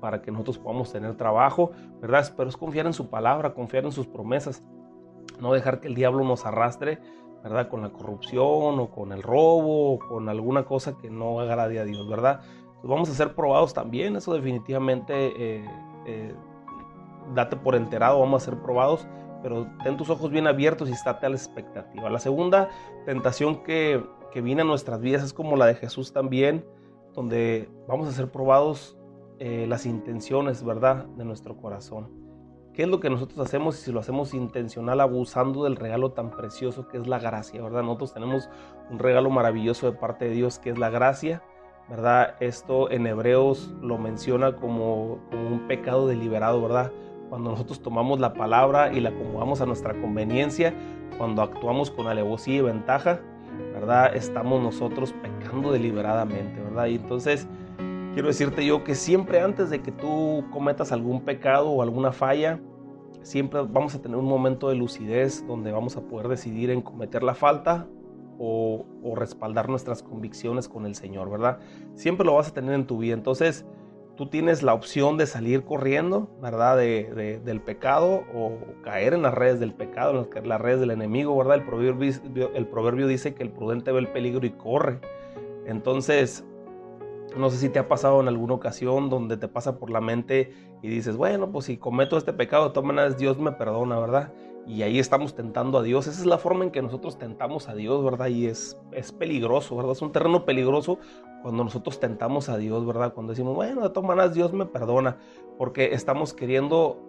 para 0.00 0.20
que 0.20 0.30
nosotros 0.30 0.58
podamos 0.58 0.92
tener 0.92 1.16
trabajo, 1.16 1.70
¿verdad? 2.00 2.32
Pero 2.36 2.48
es 2.48 2.56
confiar 2.56 2.86
en 2.86 2.92
su 2.92 3.08
palabra, 3.08 3.54
confiar 3.54 3.84
en 3.84 3.92
sus 3.92 4.06
promesas, 4.06 4.64
no 5.40 5.52
dejar 5.52 5.80
que 5.80 5.88
el 5.88 5.94
diablo 5.94 6.24
nos 6.24 6.44
arrastre, 6.44 6.98
¿verdad? 7.42 7.68
Con 7.68 7.82
la 7.82 7.90
corrupción 7.90 8.80
o 8.80 8.90
con 8.90 9.12
el 9.12 9.22
robo 9.22 9.94
o 9.94 9.98
con 9.98 10.28
alguna 10.28 10.64
cosa 10.64 10.96
que 10.98 11.10
no 11.10 11.40
agrade 11.40 11.78
a 11.78 11.84
Dios, 11.84 12.08
¿verdad? 12.08 12.40
Vamos 12.82 13.10
a 13.10 13.14
ser 13.14 13.34
probados 13.34 13.74
también, 13.74 14.16
eso 14.16 14.34
definitivamente, 14.34 15.14
eh, 15.14 15.64
eh, 16.06 16.34
date 17.34 17.56
por 17.56 17.74
enterado, 17.74 18.20
vamos 18.20 18.42
a 18.42 18.46
ser 18.46 18.58
probados, 18.60 19.06
pero 19.42 19.66
ten 19.82 19.96
tus 19.96 20.10
ojos 20.10 20.30
bien 20.30 20.46
abiertos 20.46 20.88
y 20.88 20.92
estate 20.92 21.26
a 21.26 21.28
la 21.28 21.36
expectativa. 21.36 22.10
La 22.10 22.18
segunda 22.18 22.68
tentación 23.06 23.62
que, 23.62 24.04
que 24.32 24.40
viene 24.40 24.62
a 24.62 24.64
nuestras 24.64 25.00
vidas 25.00 25.22
es 25.22 25.32
como 25.32 25.56
la 25.56 25.66
de 25.66 25.74
Jesús 25.74 26.12
también, 26.12 26.64
donde 27.14 27.68
vamos 27.88 28.08
a 28.08 28.12
ser 28.12 28.30
probados 28.30 28.96
eh, 29.38 29.66
las 29.66 29.86
intenciones, 29.86 30.62
¿verdad?, 30.62 31.06
de 31.16 31.24
nuestro 31.24 31.56
corazón. 31.56 32.20
¿Qué 32.74 32.82
es 32.82 32.88
lo 32.88 33.00
que 33.00 33.10
nosotros 33.10 33.40
hacemos 33.40 33.76
si 33.76 33.90
lo 33.90 34.00
hacemos 34.00 34.32
intencional, 34.32 35.00
abusando 35.00 35.64
del 35.64 35.76
regalo 35.76 36.12
tan 36.12 36.30
precioso 36.30 36.88
que 36.88 36.98
es 36.98 37.06
la 37.06 37.18
gracia, 37.18 37.62
¿verdad? 37.62 37.82
Nosotros 37.82 38.14
tenemos 38.14 38.48
un 38.90 38.98
regalo 38.98 39.28
maravilloso 39.30 39.90
de 39.90 39.98
parte 39.98 40.26
de 40.26 40.32
Dios 40.32 40.58
que 40.58 40.70
es 40.70 40.78
la 40.78 40.90
gracia, 40.90 41.42
¿verdad? 41.88 42.36
Esto 42.40 42.90
en 42.90 43.06
Hebreos 43.06 43.74
lo 43.82 43.98
menciona 43.98 44.56
como, 44.56 45.18
un 45.32 45.64
pecado 45.66 46.06
deliberado, 46.06 46.62
¿verdad? 46.62 46.92
Cuando 47.30 47.50
nosotros 47.50 47.80
tomamos 47.80 48.20
la 48.20 48.34
palabra 48.34 48.92
y 48.92 49.00
la 49.00 49.10
acomodamos 49.10 49.60
a 49.60 49.66
nuestra 49.66 49.94
conveniencia, 49.94 50.74
cuando 51.16 51.42
actuamos 51.42 51.90
con 51.90 52.08
alevosía 52.08 52.56
y 52.56 52.60
ventaja, 52.60 53.20
¿verdad? 53.72 54.14
Estamos 54.16 54.60
nosotros 54.60 55.14
pecando 55.22 55.70
deliberadamente, 55.70 56.60
¿verdad? 56.60 56.86
Y 56.86 56.96
entonces 56.96 57.46
quiero 58.12 58.28
decirte 58.28 58.66
yo 58.66 58.82
que 58.82 58.94
siempre 58.96 59.40
antes 59.40 59.70
de 59.70 59.80
que 59.80 59.92
tú 59.92 60.44
cometas 60.50 60.90
algún 60.90 61.20
pecado 61.20 61.70
o 61.70 61.82
alguna 61.82 62.10
falla, 62.10 62.60
siempre 63.22 63.60
vamos 63.62 63.94
a 63.94 64.02
tener 64.02 64.16
un 64.16 64.26
momento 64.26 64.68
de 64.68 64.74
lucidez 64.74 65.46
donde 65.46 65.72
vamos 65.72 65.96
a 65.96 66.00
poder 66.00 66.28
decidir 66.28 66.70
en 66.70 66.82
cometer 66.82 67.22
la 67.22 67.34
falta 67.34 67.86
o, 68.38 68.86
respaldar 69.14 69.68
nuestras 69.68 70.02
convicciones 70.02 70.68
con 70.68 70.86
el 70.86 70.94
Señor, 70.94 71.30
¿verdad? 71.30 71.58
Siempre 71.94 72.24
lo 72.24 72.34
vas 72.34 72.48
a 72.48 72.54
tener 72.54 72.74
en 72.74 72.86
tu 72.86 72.96
vida. 72.98 73.12
Entonces, 73.12 73.66
tú 74.20 74.26
tienes 74.26 74.62
la 74.62 74.74
opción 74.74 75.16
de 75.16 75.24
salir 75.24 75.64
corriendo, 75.64 76.28
¿verdad? 76.42 76.76
del 76.76 77.62
pecado 77.62 78.24
o 78.34 78.52
caer 78.82 79.14
en 79.14 79.22
las 79.22 79.32
redes 79.32 79.60
del 79.60 79.72
pecado, 79.72 80.28
en 80.34 80.46
las 80.46 80.60
redes 80.60 80.78
del 80.78 80.90
enemigo, 80.90 81.34
¿verdad? 81.38 81.54
El 81.54 81.64
proverbio, 81.64 82.52
el 82.54 82.66
proverbio 82.66 83.06
dice 83.06 83.32
que 83.32 83.42
el 83.42 83.50
prudente 83.50 83.92
ve 83.92 84.00
el 84.00 84.08
peligro 84.08 84.44
y 84.46 84.50
corre. 84.50 85.00
Entonces, 85.64 86.44
no 87.34 87.48
sé 87.48 87.56
si 87.56 87.70
te 87.70 87.78
ha 87.78 87.88
pasado 87.88 88.20
en 88.20 88.28
alguna 88.28 88.52
ocasión 88.52 89.08
donde 89.08 89.38
te 89.38 89.48
pasa 89.48 89.78
por 89.78 89.88
la 89.88 90.02
mente 90.02 90.52
y 90.82 90.88
dices, 90.88 91.16
bueno, 91.16 91.50
pues 91.50 91.64
si 91.64 91.78
cometo 91.78 92.18
este 92.18 92.34
pecado, 92.34 92.66
de 92.66 92.74
todas 92.74 92.86
maneras 92.86 93.16
Dios 93.16 93.38
me 93.38 93.52
perdona, 93.52 93.98
¿verdad? 93.98 94.34
Y 94.70 94.84
ahí 94.84 95.00
estamos 95.00 95.34
tentando 95.34 95.78
a 95.78 95.82
Dios. 95.82 96.06
Esa 96.06 96.20
es 96.20 96.26
la 96.26 96.38
forma 96.38 96.62
en 96.62 96.70
que 96.70 96.80
nosotros 96.80 97.18
tentamos 97.18 97.68
a 97.68 97.74
Dios, 97.74 98.04
¿verdad? 98.04 98.28
Y 98.28 98.46
es, 98.46 98.78
es 98.92 99.10
peligroso, 99.10 99.74
¿verdad? 99.74 99.92
Es 99.92 100.02
un 100.02 100.12
terreno 100.12 100.44
peligroso 100.44 101.00
cuando 101.42 101.64
nosotros 101.64 101.98
tentamos 101.98 102.48
a 102.48 102.56
Dios, 102.56 102.86
¿verdad? 102.86 103.12
Cuando 103.12 103.32
decimos, 103.32 103.56
bueno, 103.56 103.82
de 103.82 103.90
todas 103.90 104.06
maneras 104.06 104.32
Dios 104.32 104.52
me 104.52 104.66
perdona, 104.66 105.18
porque 105.58 105.92
estamos 105.92 106.34
queriendo 106.34 107.00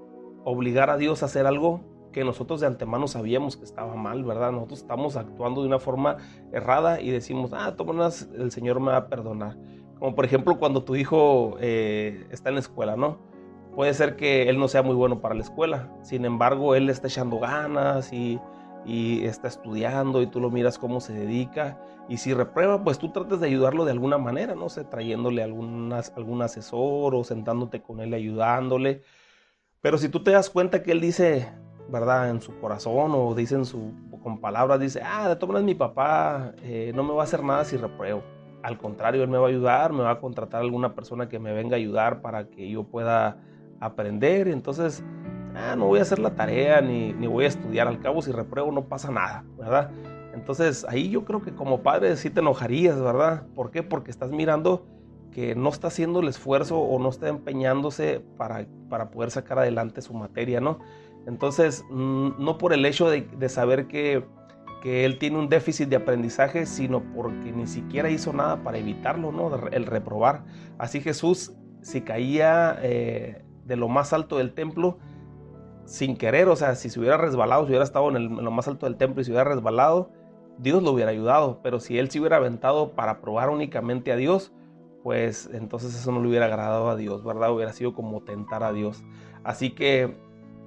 obligar 0.43 0.89
a 0.89 0.97
Dios 0.97 1.21
a 1.21 1.27
hacer 1.27 1.45
algo 1.45 1.81
que 2.11 2.23
nosotros 2.23 2.61
de 2.61 2.67
antemano 2.67 3.07
sabíamos 3.07 3.57
que 3.57 3.63
estaba 3.63 3.95
mal, 3.95 4.23
¿verdad? 4.23 4.51
Nosotros 4.51 4.79
estamos 4.79 5.15
actuando 5.15 5.61
de 5.61 5.67
una 5.67 5.77
forma 5.77 6.17
errada 6.51 6.99
y 6.99 7.11
decimos, 7.11 7.51
ah, 7.53 7.69
de 7.69 7.77
todas 7.77 7.95
maneras 7.95 8.29
el 8.35 8.49
Señor 8.51 8.79
me 8.79 8.87
va 8.87 8.97
a 8.97 9.07
perdonar. 9.07 9.55
Como 9.99 10.15
por 10.15 10.25
ejemplo 10.25 10.57
cuando 10.57 10.83
tu 10.83 10.95
hijo 10.95 11.57
eh, 11.59 12.25
está 12.31 12.49
en 12.49 12.55
la 12.55 12.61
escuela, 12.61 12.95
¿no? 12.95 13.19
Puede 13.75 13.93
ser 13.93 14.15
que 14.15 14.49
él 14.49 14.59
no 14.59 14.67
sea 14.67 14.83
muy 14.83 14.95
bueno 14.95 15.21
para 15.21 15.35
la 15.35 15.41
escuela, 15.41 15.89
sin 16.01 16.25
embargo 16.25 16.75
él 16.75 16.89
está 16.89 17.07
echando 17.07 17.39
ganas 17.39 18.11
y, 18.11 18.39
está 18.85 19.47
estudiando 19.47 20.21
y 20.23 20.27
tú 20.27 20.39
lo 20.39 20.49
miras 20.49 20.79
cómo 20.79 20.99
se 21.01 21.13
dedica 21.13 21.79
y 22.09 22.17
si 22.17 22.33
reprueba, 22.33 22.83
pues 22.83 22.97
tú 22.97 23.11
tratas 23.11 23.39
de 23.39 23.47
ayudarlo 23.47 23.85
de 23.85 23.91
alguna 23.91 24.17
manera, 24.17 24.55
no 24.55 24.69
sé, 24.69 24.83
trayéndole 24.83 25.43
algunas, 25.43 26.11
algún 26.17 26.41
asesor 26.41 27.13
o 27.15 27.23
sentándote 27.23 27.81
con 27.81 28.01
él 28.01 28.13
ayudándole. 28.13 29.03
Pero 29.81 29.97
si 29.97 30.09
tú 30.09 30.23
te 30.23 30.31
das 30.31 30.49
cuenta 30.49 30.83
que 30.83 30.91
él 30.93 30.99
dice, 30.99 31.47
¿verdad? 31.89 32.29
En 32.31 32.41
su 32.41 32.57
corazón 32.59 33.11
o 33.13 33.35
dice 33.35 33.55
en 33.55 33.65
su, 33.65 33.93
con 34.23 34.41
palabras, 34.41 34.79
dice, 34.79 35.01
ah, 35.05 35.29
de 35.29 35.35
todas 35.35 35.53
maneras 35.53 35.65
mi 35.65 35.75
papá 35.75 36.53
eh, 36.63 36.91
no 36.95 37.03
me 37.03 37.13
va 37.13 37.21
a 37.21 37.25
hacer 37.25 37.43
nada 37.43 37.63
si 37.65 37.77
repruebo 37.77 38.23
al 38.63 38.77
contrario, 38.77 39.23
él 39.23 39.29
me 39.29 39.37
va 39.37 39.47
a 39.47 39.49
ayudar, 39.49 39.93
me 39.93 40.03
va 40.03 40.11
a 40.11 40.19
contratar 40.19 40.61
a 40.61 40.63
alguna 40.63 40.93
persona 40.93 41.29
que 41.29 41.39
me 41.39 41.53
venga 41.53 41.75
a 41.75 41.77
ayudar 41.77 42.21
para 42.21 42.47
que 42.49 42.69
yo 42.69 42.83
pueda 42.83 43.37
aprender. 43.81 44.47
Entonces, 44.47 45.03
ah, 45.55 45.75
no 45.75 45.87
voy 45.87 45.99
a 45.99 46.03
hacer 46.03 46.19
la 46.19 46.35
tarea 46.35 46.79
ni, 46.81 47.13
ni, 47.13 47.27
voy 47.27 47.45
a 47.45 47.47
estudiar. 47.49 47.87
Al 47.87 47.99
cabo, 47.99 48.21
si 48.21 48.31
repruebo, 48.31 48.71
no 48.71 48.85
pasa 48.85 49.11
nada, 49.11 49.43
¿verdad? 49.57 49.91
Entonces, 50.33 50.85
ahí 50.87 51.09
yo 51.09 51.25
creo 51.25 51.41
que 51.41 51.53
como 51.53 51.81
padre 51.81 52.15
sí 52.15 52.29
te 52.29 52.39
enojarías, 52.39 53.01
¿verdad? 53.01 53.43
¿Por 53.53 53.71
qué? 53.71 53.83
Porque 53.83 54.11
estás 54.11 54.31
mirando 54.31 54.85
que 55.31 55.55
no 55.55 55.69
está 55.69 55.87
haciendo 55.87 56.21
el 56.21 56.27
esfuerzo 56.29 56.79
o 56.79 56.99
no 56.99 57.09
está 57.09 57.27
empeñándose 57.27 58.21
para, 58.37 58.65
para 58.89 59.11
poder 59.11 59.31
sacar 59.31 59.59
adelante 59.59 60.01
su 60.01 60.13
materia, 60.13 60.61
¿no? 60.61 60.79
Entonces, 61.27 61.83
mm, 61.89 62.31
no 62.39 62.57
por 62.57 62.73
el 62.73 62.85
hecho 62.85 63.09
de, 63.09 63.21
de 63.21 63.49
saber 63.49 63.87
que 63.87 64.23
que 64.81 65.05
él 65.05 65.17
tiene 65.19 65.37
un 65.37 65.47
déficit 65.47 65.87
de 65.87 65.95
aprendizaje, 65.95 66.65
sino 66.65 67.01
porque 67.13 67.53
ni 67.53 67.67
siquiera 67.67 68.09
hizo 68.09 68.33
nada 68.33 68.63
para 68.63 68.79
evitarlo, 68.79 69.31
¿no? 69.31 69.55
El 69.67 69.85
reprobar. 69.85 70.43
Así 70.77 70.99
Jesús, 70.99 71.53
si 71.81 72.01
caía 72.01 72.77
eh, 72.81 73.45
de 73.65 73.75
lo 73.75 73.87
más 73.87 74.13
alto 74.13 74.37
del 74.37 74.53
templo, 74.53 74.97
sin 75.85 76.15
querer, 76.15 76.47
o 76.47 76.55
sea, 76.55 76.75
si 76.75 76.89
se 76.89 76.99
hubiera 76.99 77.17
resbalado, 77.17 77.63
si 77.63 77.69
hubiera 77.69 77.83
estado 77.83 78.15
en, 78.15 78.43
lo 78.43 78.51
más 78.51 78.67
alto 78.67 78.85
del 78.85 78.97
templo 78.97 79.21
y 79.21 79.25
se 79.25 79.31
hubiera 79.31 79.49
resbalado, 79.49 80.11
Dios 80.57 80.83
lo 80.83 80.91
hubiera 80.91 81.11
ayudado. 81.11 81.59
Pero 81.63 81.79
si 81.79 81.97
él 81.97 82.09
se 82.09 82.19
hubiera 82.19 82.37
aventado 82.37 82.91
para 82.91 83.21
probar 83.21 83.49
únicamente 83.49 84.11
a 84.11 84.15
Dios, 84.15 84.53
pues 85.03 85.49
entonces 85.53 85.95
eso 85.95 86.11
no 86.11 86.21
le 86.21 86.29
hubiera 86.29 86.45
agradado 86.45 86.89
a 86.89 86.95
Dios, 86.95 87.23
¿verdad? 87.23 87.53
Hubiera 87.53 87.73
sido 87.73 87.93
como 87.93 88.21
tentar 88.21 88.63
a 88.63 88.71
Dios. 88.71 89.03
Así 89.43 89.71
que, 89.71 90.17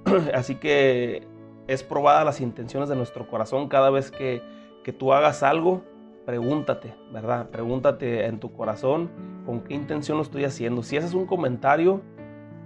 así 0.33 0.55
que 0.55 1.27
es 1.67 1.83
probada 1.83 2.23
las 2.23 2.41
intenciones 2.41 2.89
de 2.89 2.95
nuestro 2.95 3.27
corazón 3.27 3.69
cada 3.69 3.89
vez 3.89 4.11
que, 4.11 4.41
tú 4.99 5.13
hagas 5.13 5.41
algo. 5.41 5.83
Pregúntate, 6.25 6.95
¿verdad? 7.11 7.49
Pregúntate 7.49 8.25
en 8.25 8.39
tu 8.39 8.51
corazón 8.51 9.11
con 9.45 9.61
qué 9.61 9.75
intención 9.75 10.17
lo 10.17 10.23
estoy 10.23 10.43
haciendo. 10.43 10.81
Si 10.81 10.97
haces 10.97 11.13
un 11.13 11.27
comentario, 11.27 12.01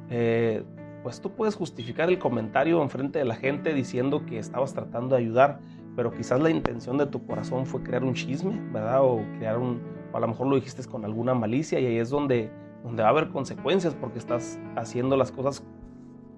eh, 0.10 0.64
pues 1.04 1.22
tú 1.22 1.32
puedes 1.32 1.56
justificar 1.56 2.10
el 2.10 2.20
comentario 2.20 2.82
en 2.82 2.90
frente 2.90 3.20
de 3.20 3.26
la 3.26 3.36
gente 3.36 3.74
diciendo 3.74 4.26
que 4.26 4.38
estabas 4.40 4.74
tratando 4.74 5.16
de 5.16 5.22
ayudar, 5.22 5.60
pero 5.96 6.12
quizás 6.12 6.42
la 6.42 6.50
intención 6.50 6.98
de 6.98 7.06
tu 7.06 7.26
corazón 7.26 7.66
fue 7.66 7.84
crear 7.84 8.04
un 8.04 8.14
chisme, 8.14 8.60
¿verdad? 8.72 9.04
O 9.04 9.22
crear 9.38 9.58
un, 9.58 9.82
o 10.12 10.18
a 10.18 10.20
lo 10.20 10.28
mejor 10.28 10.48
lo 10.48 10.56
dijiste 10.56 10.84
con 10.86 11.06
alguna 11.06 11.34
malicia 11.34 11.80
y 11.80 11.86
ahí 11.86 11.98
es 11.98 12.10
donde 12.10 12.52
donde 12.84 13.04
va 13.04 13.10
a 13.10 13.12
haber 13.12 13.30
consecuencias 13.30 13.96
porque 13.96 14.20
estás 14.20 14.60
haciendo 14.76 15.18
las 15.18 15.32
cosas 15.32 15.64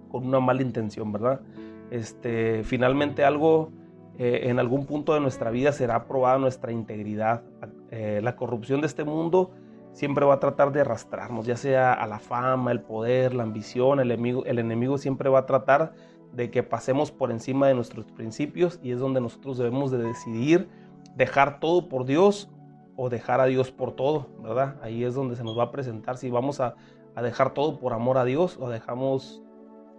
con 0.09 0.25
una 0.25 0.39
mala 0.39 0.61
intención, 0.61 1.11
¿verdad? 1.11 1.41
Este, 1.89 2.63
finalmente 2.63 3.23
algo 3.23 3.71
eh, 4.17 4.41
en 4.43 4.59
algún 4.59 4.85
punto 4.85 5.13
de 5.13 5.19
nuestra 5.19 5.51
vida 5.51 5.71
será 5.71 6.07
probada 6.07 6.37
nuestra 6.37 6.71
integridad. 6.71 7.43
Eh, 7.91 8.21
la 8.23 8.35
corrupción 8.35 8.81
de 8.81 8.87
este 8.87 9.03
mundo 9.03 9.51
siempre 9.93 10.25
va 10.25 10.35
a 10.35 10.39
tratar 10.39 10.71
de 10.71 10.81
arrastrarnos, 10.81 11.45
ya 11.45 11.57
sea 11.57 11.93
a 11.93 12.07
la 12.07 12.19
fama, 12.19 12.71
el 12.71 12.81
poder, 12.81 13.33
la 13.33 13.43
ambición, 13.43 13.99
el 13.99 14.11
enemigo, 14.11 14.45
el 14.45 14.59
enemigo 14.59 14.97
siempre 14.97 15.29
va 15.29 15.39
a 15.39 15.45
tratar 15.45 15.93
de 16.33 16.49
que 16.49 16.63
pasemos 16.63 17.11
por 17.11 17.31
encima 17.31 17.67
de 17.67 17.73
nuestros 17.73 18.05
principios 18.05 18.79
y 18.81 18.91
es 18.91 18.99
donde 18.99 19.19
nosotros 19.19 19.57
debemos 19.57 19.91
de 19.91 19.97
decidir 19.97 20.69
dejar 21.15 21.59
todo 21.59 21.89
por 21.89 22.05
Dios 22.05 22.49
o 22.95 23.09
dejar 23.09 23.41
a 23.41 23.45
Dios 23.45 23.71
por 23.71 23.93
todo, 23.93 24.27
¿verdad? 24.39 24.75
Ahí 24.81 25.03
es 25.03 25.13
donde 25.13 25.35
se 25.35 25.43
nos 25.43 25.57
va 25.57 25.63
a 25.63 25.71
presentar 25.71 26.17
si 26.17 26.29
vamos 26.29 26.59
a, 26.59 26.75
dejar 27.21 27.53
todo 27.53 27.79
por 27.79 27.93
amor 27.93 28.17
a 28.17 28.23
Dios 28.23 28.57
o 28.59 28.69
dejamos, 28.69 29.43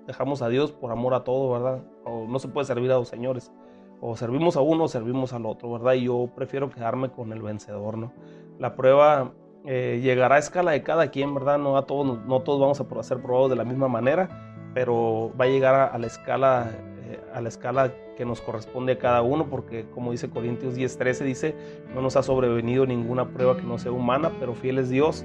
dejamos 0.06 0.40
a 0.40 0.48
Dios 0.48 0.72
por 0.72 0.90
amor 0.90 1.14
a 1.14 1.24
todo, 1.24 1.52
¿verdad? 1.52 1.82
O 2.04 2.26
no 2.26 2.38
se 2.38 2.48
puede 2.48 2.66
servir 2.66 2.90
a 2.90 2.94
dos 2.94 3.08
señores. 3.08 3.52
O 4.00 4.16
servimos 4.16 4.56
a 4.56 4.60
uno 4.62 4.84
o 4.84 4.88
servimos 4.88 5.32
al 5.32 5.46
otro, 5.46 5.70
¿verdad? 5.70 5.92
Y 5.92 6.04
yo 6.04 6.28
prefiero 6.34 6.70
quedarme 6.70 7.10
con 7.10 7.32
el 7.32 7.42
vencedor, 7.42 7.98
¿no? 7.98 8.12
La 8.58 8.74
prueba 8.74 9.32
eh, 9.64 10.00
llegará 10.02 10.36
a 10.36 10.38
escala 10.38 10.72
de 10.72 10.82
cada 10.82 11.10
quien, 11.10 11.34
¿verdad? 11.34 11.58
No, 11.58 11.76
a 11.76 11.86
todos, 11.86 12.24
no 12.26 12.40
todos 12.40 12.60
vamos 12.60 12.80
a 12.80 13.02
ser 13.02 13.22
probados 13.22 13.50
de 13.50 13.56
la 13.56 13.64
misma 13.64 13.88
manera, 13.88 14.28
pero 14.74 15.32
va 15.40 15.44
a 15.44 15.48
llegar 15.48 15.74
a, 15.92 15.98
la 15.98 16.06
escala 16.06 16.70
eh, 17.04 17.20
a 17.32 17.40
la 17.40 17.48
escala 17.48 17.92
que 18.16 18.24
nos 18.24 18.40
corresponde 18.40 18.94
a 18.94 18.98
cada 18.98 19.22
uno, 19.22 19.46
porque 19.48 19.86
como 19.90 20.10
dice 20.10 20.28
Corintios 20.28 20.74
10:13, 20.76 21.24
dice, 21.24 21.54
no 21.94 22.02
nos 22.02 22.16
ha 22.16 22.22
sobrevenido 22.22 22.86
ninguna 22.86 23.28
prueba 23.28 23.56
que 23.56 23.62
no 23.62 23.78
sea 23.78 23.92
humana, 23.92 24.32
pero 24.40 24.54
fiel 24.54 24.78
es 24.78 24.90
Dios, 24.90 25.24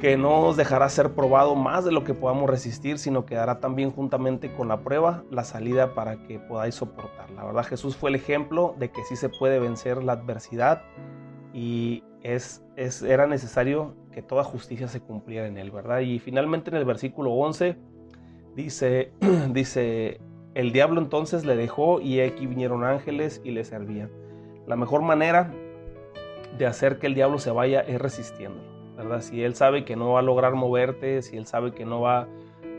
que 0.00 0.16
no 0.16 0.42
nos 0.42 0.56
dejará 0.56 0.88
ser 0.88 1.12
probado 1.12 1.54
más 1.54 1.84
de 1.84 1.92
lo 1.92 2.04
que 2.04 2.14
podamos 2.14 2.48
resistir, 2.48 2.98
sino 2.98 3.26
que 3.26 3.34
dará 3.34 3.60
también 3.60 3.90
juntamente 3.90 4.52
con 4.54 4.68
la 4.68 4.80
prueba 4.80 5.24
la 5.30 5.44
salida 5.44 5.94
para 5.94 6.22
que 6.22 6.38
podáis 6.38 6.74
soportar. 6.74 7.30
La 7.30 7.44
verdad, 7.44 7.64
Jesús 7.64 7.96
fue 7.96 8.10
el 8.10 8.16
ejemplo 8.16 8.74
de 8.78 8.90
que 8.90 9.02
sí 9.04 9.16
se 9.16 9.28
puede 9.28 9.58
vencer 9.58 10.02
la 10.02 10.14
adversidad 10.14 10.82
y 11.52 12.02
es, 12.22 12.62
era 13.02 13.26
necesario 13.26 13.94
que 14.12 14.22
toda 14.22 14.44
justicia 14.44 14.88
se 14.88 15.00
cumpliera 15.00 15.46
en 15.46 15.58
él, 15.58 15.70
¿verdad? 15.70 16.00
Y 16.00 16.18
finalmente 16.18 16.70
en 16.70 16.76
el 16.76 16.84
versículo 16.84 17.32
11 17.32 17.76
dice, 18.54 19.12
dice, 19.50 20.20
el 20.54 20.72
diablo 20.72 21.00
entonces 21.00 21.44
le 21.44 21.56
dejó 21.56 22.00
y 22.00 22.20
aquí 22.20 22.46
vinieron 22.46 22.84
ángeles 22.84 23.40
y 23.44 23.50
le 23.50 23.64
servían. 23.64 24.10
La 24.66 24.76
mejor 24.76 25.02
manera 25.02 25.52
de 26.58 26.66
hacer 26.66 26.98
que 26.98 27.06
el 27.06 27.14
diablo 27.14 27.38
se 27.38 27.50
vaya 27.50 27.80
es 27.80 28.00
resistiéndolo, 28.00 28.96
¿verdad? 28.96 29.20
Si 29.22 29.42
él 29.42 29.54
sabe 29.54 29.84
que 29.84 29.96
no 29.96 30.12
va 30.12 30.20
a 30.20 30.22
lograr 30.22 30.54
moverte, 30.54 31.22
si 31.22 31.36
él 31.36 31.46
sabe 31.46 31.72
que 31.72 31.84
no 31.84 32.00
va 32.00 32.28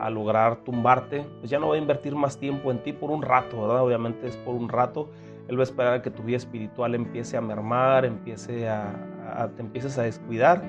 a 0.00 0.10
lograr 0.10 0.64
tumbarte, 0.64 1.26
pues 1.40 1.50
ya 1.50 1.58
no 1.58 1.68
va 1.68 1.74
a 1.74 1.78
invertir 1.78 2.14
más 2.14 2.38
tiempo 2.38 2.70
en 2.70 2.82
ti 2.82 2.92
por 2.92 3.10
un 3.10 3.22
rato, 3.22 3.62
¿verdad? 3.62 3.82
Obviamente 3.82 4.26
es 4.26 4.36
por 4.38 4.54
un 4.54 4.68
rato. 4.68 5.10
Él 5.48 5.58
va 5.58 5.60
a 5.60 5.64
esperar 5.64 6.02
que 6.02 6.10
tu 6.10 6.22
vida 6.22 6.38
espiritual 6.38 6.94
empiece 6.94 7.36
a 7.36 7.40
mermar, 7.40 8.04
empiece 8.06 8.68
a, 8.68 8.94
te 9.56 9.62
empieces 9.62 9.98
a 9.98 10.02
descuidar 10.02 10.62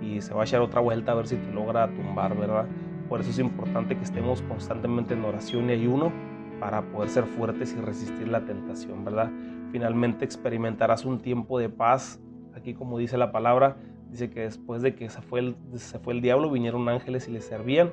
y 0.00 0.20
se 0.20 0.34
va 0.34 0.42
a 0.42 0.44
echar 0.44 0.60
otra 0.60 0.80
vuelta 0.80 1.12
a 1.12 1.14
ver 1.14 1.26
si 1.26 1.36
te 1.36 1.52
logra 1.52 1.88
tumbar, 1.88 2.36
¿verdad? 2.36 2.66
Por 3.08 3.20
eso 3.20 3.30
es 3.30 3.38
importante 3.38 3.96
que 3.96 4.02
estemos 4.02 4.42
constantemente 4.42 5.14
en 5.14 5.24
oración 5.24 5.70
y 5.70 5.74
ayuno 5.74 6.12
para 6.60 6.82
poder 6.82 7.08
ser 7.08 7.24
fuertes 7.24 7.74
y 7.76 7.80
resistir 7.80 8.28
la 8.28 8.44
tentación, 8.44 9.04
¿verdad? 9.04 9.30
Finalmente 9.70 10.24
experimentarás 10.24 11.04
un 11.04 11.20
tiempo 11.20 11.58
de 11.58 11.68
paz. 11.68 12.20
Aquí 12.54 12.74
como 12.74 12.98
dice 12.98 13.18
la 13.18 13.32
palabra, 13.32 13.76
dice 14.10 14.30
que 14.30 14.40
después 14.40 14.82
de 14.82 14.94
que 14.94 15.08
se 15.08 15.20
fue 15.22 15.40
el, 15.40 15.56
se 15.74 15.98
fue 15.98 16.14
el 16.14 16.20
diablo, 16.20 16.50
vinieron 16.50 16.88
ángeles 16.88 17.28
y 17.28 17.32
le 17.32 17.40
servían. 17.40 17.90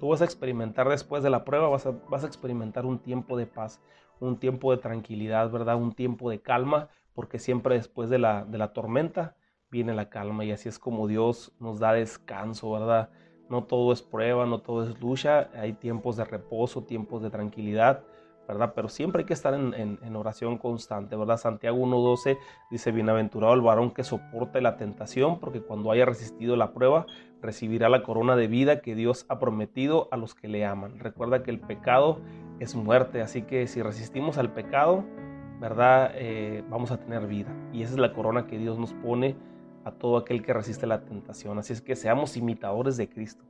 Tú 0.00 0.08
vas 0.08 0.22
a 0.22 0.24
experimentar 0.24 0.88
después 0.88 1.22
de 1.22 1.30
la 1.30 1.44
prueba, 1.44 1.68
vas 1.68 1.86
a, 1.86 1.92
vas 2.08 2.24
a 2.24 2.26
experimentar 2.26 2.86
un 2.86 2.98
tiempo 2.98 3.36
de 3.36 3.46
paz, 3.46 3.80
un 4.20 4.38
tiempo 4.38 4.72
de 4.72 4.78
tranquilidad, 4.78 5.50
¿verdad? 5.50 5.76
Un 5.76 5.92
tiempo 5.92 6.30
de 6.30 6.40
calma, 6.40 6.88
porque 7.14 7.38
siempre 7.38 7.74
después 7.74 8.08
de 8.10 8.18
la, 8.18 8.44
de 8.44 8.58
la 8.58 8.72
tormenta 8.72 9.36
viene 9.70 9.94
la 9.94 10.08
calma 10.08 10.44
y 10.44 10.52
así 10.52 10.68
es 10.68 10.78
como 10.78 11.06
Dios 11.06 11.52
nos 11.60 11.78
da 11.78 11.92
descanso, 11.92 12.72
¿verdad? 12.72 13.10
No 13.48 13.64
todo 13.64 13.92
es 13.92 14.02
prueba, 14.02 14.46
no 14.46 14.60
todo 14.60 14.82
es 14.88 15.00
lucha, 15.00 15.50
hay 15.54 15.72
tiempos 15.74 16.16
de 16.16 16.24
reposo, 16.24 16.84
tiempos 16.84 17.22
de 17.22 17.30
tranquilidad, 17.30 18.02
¿verdad? 18.46 18.72
Pero 18.74 18.88
siempre 18.88 19.20
hay 19.20 19.26
que 19.26 19.32
estar 19.32 19.54
en, 19.54 20.16
oración 20.16 20.58
constante, 20.58 21.16
¿verdad? 21.16 21.36
Santiago 21.36 21.78
1.12 21.78 22.38
dice, 22.70 22.92
bienaventurado 22.92 23.54
el 23.54 23.60
varón 23.60 23.92
que 23.92 24.04
soporte 24.04 24.60
la 24.60 24.76
tentación, 24.76 25.38
porque 25.40 25.60
cuando 25.60 25.90
haya 25.90 26.04
resistido 26.04 26.56
la 26.56 26.72
prueba, 26.72 27.06
recibirá 27.42 27.88
la 27.88 28.02
corona 28.02 28.36
de 28.36 28.48
vida 28.48 28.80
que 28.80 28.94
Dios 28.94 29.26
ha 29.28 29.38
prometido 29.38 30.08
a 30.10 30.16
los 30.16 30.34
que 30.34 30.48
le 30.48 30.64
aman. 30.64 30.98
Recuerda 30.98 31.42
que 31.42 31.50
el 31.50 31.60
pecado 31.60 32.20
es 32.60 32.74
muerte, 32.74 33.20
así 33.20 33.42
que 33.42 33.66
si 33.66 33.82
resistimos 33.82 34.38
al 34.38 34.52
pecado, 34.52 35.04
¿verdad? 35.60 36.12
Eh, 36.14 36.64
vamos 36.68 36.90
a 36.90 36.98
tener 36.98 37.26
vida. 37.26 37.52
Y 37.72 37.82
esa 37.82 37.92
es 37.92 37.98
la 37.98 38.12
corona 38.12 38.46
que 38.46 38.58
Dios 38.58 38.78
nos 38.78 38.92
pone 38.94 39.36
a 39.86 39.92
todo 39.92 40.16
aquel 40.16 40.42
que 40.42 40.52
resiste 40.52 40.84
la 40.84 41.04
tentación. 41.04 41.58
Así 41.60 41.72
es 41.72 41.80
que 41.80 41.94
seamos 41.94 42.36
imitadores 42.36 42.96
de 42.96 43.08
Cristo. 43.08 43.44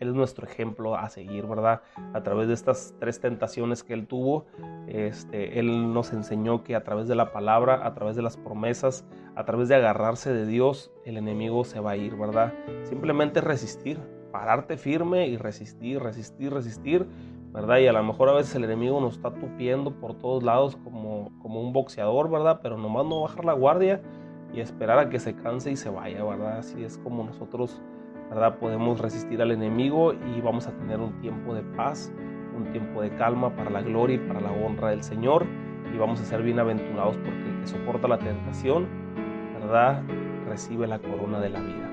Él 0.00 0.08
es 0.08 0.14
nuestro 0.14 0.46
ejemplo 0.46 0.96
a 0.96 1.10
seguir, 1.10 1.46
¿verdad? 1.46 1.82
A 2.14 2.22
través 2.22 2.48
de 2.48 2.54
estas 2.54 2.94
tres 2.98 3.20
tentaciones 3.20 3.84
que 3.84 3.92
Él 3.92 4.06
tuvo, 4.06 4.46
este, 4.88 5.60
Él 5.60 5.92
nos 5.92 6.14
enseñó 6.14 6.64
que 6.64 6.74
a 6.74 6.82
través 6.84 7.06
de 7.06 7.14
la 7.14 7.32
palabra, 7.32 7.86
a 7.86 7.92
través 7.92 8.16
de 8.16 8.22
las 8.22 8.38
promesas, 8.38 9.04
a 9.36 9.44
través 9.44 9.68
de 9.68 9.74
agarrarse 9.74 10.32
de 10.32 10.46
Dios, 10.46 10.90
el 11.04 11.18
enemigo 11.18 11.64
se 11.64 11.80
va 11.80 11.92
a 11.92 11.96
ir, 11.96 12.16
¿verdad? 12.16 12.54
Simplemente 12.84 13.42
resistir, 13.42 14.00
pararte 14.32 14.78
firme 14.78 15.28
y 15.28 15.36
resistir, 15.36 16.00
resistir, 16.00 16.50
resistir, 16.50 17.06
¿verdad? 17.52 17.78
Y 17.78 17.88
a 17.88 17.92
lo 17.92 18.02
mejor 18.02 18.30
a 18.30 18.32
veces 18.32 18.54
el 18.54 18.64
enemigo 18.64 19.02
nos 19.02 19.16
está 19.16 19.34
tupiendo 19.34 19.92
por 19.92 20.14
todos 20.14 20.42
lados 20.42 20.76
como, 20.76 21.30
como 21.40 21.60
un 21.60 21.74
boxeador, 21.74 22.30
¿verdad? 22.30 22.60
Pero 22.62 22.78
nomás 22.78 23.04
no 23.04 23.20
bajar 23.20 23.44
la 23.44 23.52
guardia 23.52 24.00
y 24.54 24.60
esperar 24.60 24.98
a 24.98 25.08
que 25.08 25.18
se 25.18 25.34
canse 25.34 25.70
y 25.70 25.76
se 25.76 25.90
vaya, 25.90 26.22
¿verdad? 26.24 26.58
Así 26.58 26.84
es 26.84 26.98
como 26.98 27.24
nosotros, 27.24 27.82
¿verdad? 28.30 28.58
Podemos 28.58 29.00
resistir 29.00 29.42
al 29.42 29.50
enemigo 29.50 30.12
y 30.12 30.40
vamos 30.40 30.66
a 30.66 30.72
tener 30.72 31.00
un 31.00 31.18
tiempo 31.20 31.54
de 31.54 31.62
paz, 31.62 32.12
un 32.56 32.70
tiempo 32.70 33.02
de 33.02 33.10
calma 33.16 33.54
para 33.56 33.70
la 33.70 33.82
gloria 33.82 34.16
y 34.16 34.18
para 34.18 34.40
la 34.40 34.52
honra 34.52 34.90
del 34.90 35.02
Señor 35.02 35.44
y 35.92 35.98
vamos 35.98 36.20
a 36.20 36.24
ser 36.24 36.42
bienaventurados 36.42 37.16
porque 37.16 37.48
el 37.48 37.60
que 37.60 37.66
soporta 37.66 38.08
la 38.08 38.18
tentación, 38.18 38.86
¿verdad? 39.60 40.02
Recibe 40.48 40.86
la 40.86 40.98
corona 40.98 41.40
de 41.40 41.50
la 41.50 41.60
vida. 41.60 41.90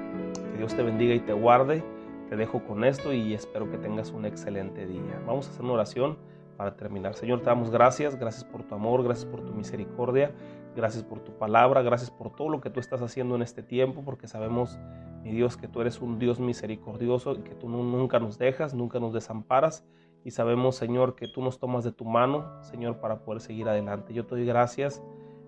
Que 0.52 0.58
Dios 0.58 0.76
te 0.76 0.84
bendiga 0.84 1.14
y 1.14 1.20
te 1.20 1.34
guarde. 1.34 1.84
Te 2.30 2.36
dejo 2.38 2.64
con 2.64 2.86
esto 2.86 3.12
y 3.12 3.34
espero 3.34 3.70
que 3.70 3.78
tengas 3.78 4.12
un 4.12 4.26
excelente 4.26 4.86
día. 4.86 5.22
Vamos 5.28 5.48
a 5.48 5.52
hacer 5.52 5.64
una 5.64 5.74
oración 5.74 6.18
para 6.56 6.78
terminar. 6.78 7.16
Señor, 7.16 7.40
te 7.40 7.48
damos 7.48 7.72
gracias, 7.72 8.18
gracias 8.18 8.46
por 8.46 8.64
tu 8.64 8.76
amor, 8.76 9.04
gracias 9.04 9.26
por 9.26 9.42
tu 9.42 9.52
misericordia, 9.52 10.32
gracias 10.76 11.04
por 11.04 11.20
tu 11.20 11.32
palabra, 11.34 11.82
gracias 11.82 12.12
por 12.12 12.36
todo 12.36 12.50
lo 12.50 12.62
que 12.62 12.70
tú 12.70 12.80
estás 12.80 13.02
haciendo 13.02 13.36
en 13.36 13.42
este 13.42 13.64
tiempo, 13.64 14.02
porque 14.04 14.28
sabemos, 14.28 14.80
mi 15.24 15.32
Dios, 15.32 15.58
que 15.58 15.68
tú 15.68 15.82
eres 15.82 16.02
un 16.02 16.20
Dios 16.20 16.40
misericordioso 16.40 17.34
y 17.34 17.42
que 17.44 17.56
tú 17.56 17.70
nunca 17.70 18.20
nos 18.20 18.38
dejas, 18.38 18.74
nunca 18.74 19.00
nos 19.00 19.14
desamparas. 19.14 19.86
Y 20.24 20.32
sabemos, 20.32 20.76
Señor, 20.76 21.16
que 21.16 21.28
tú 21.28 21.42
nos 21.42 21.60
tomas 21.60 21.84
de 21.84 21.92
tu 21.92 22.06
mano, 22.06 22.62
Señor, 22.62 23.00
para 23.00 23.24
poder 23.24 23.42
seguir 23.42 23.68
adelante. 23.68 24.14
Yo 24.14 24.26
te 24.26 24.36
doy 24.36 24.46
gracias 24.46 25.02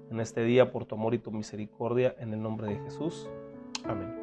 en 0.09 0.19
este 0.19 0.43
día 0.43 0.71
por 0.71 0.85
tu 0.85 0.95
amor 0.95 1.13
y 1.13 1.19
tu 1.19 1.31
misericordia, 1.31 2.15
en 2.19 2.33
el 2.33 2.41
nombre 2.41 2.67
de 2.67 2.79
Jesús. 2.79 3.29
Amén. 3.85 4.22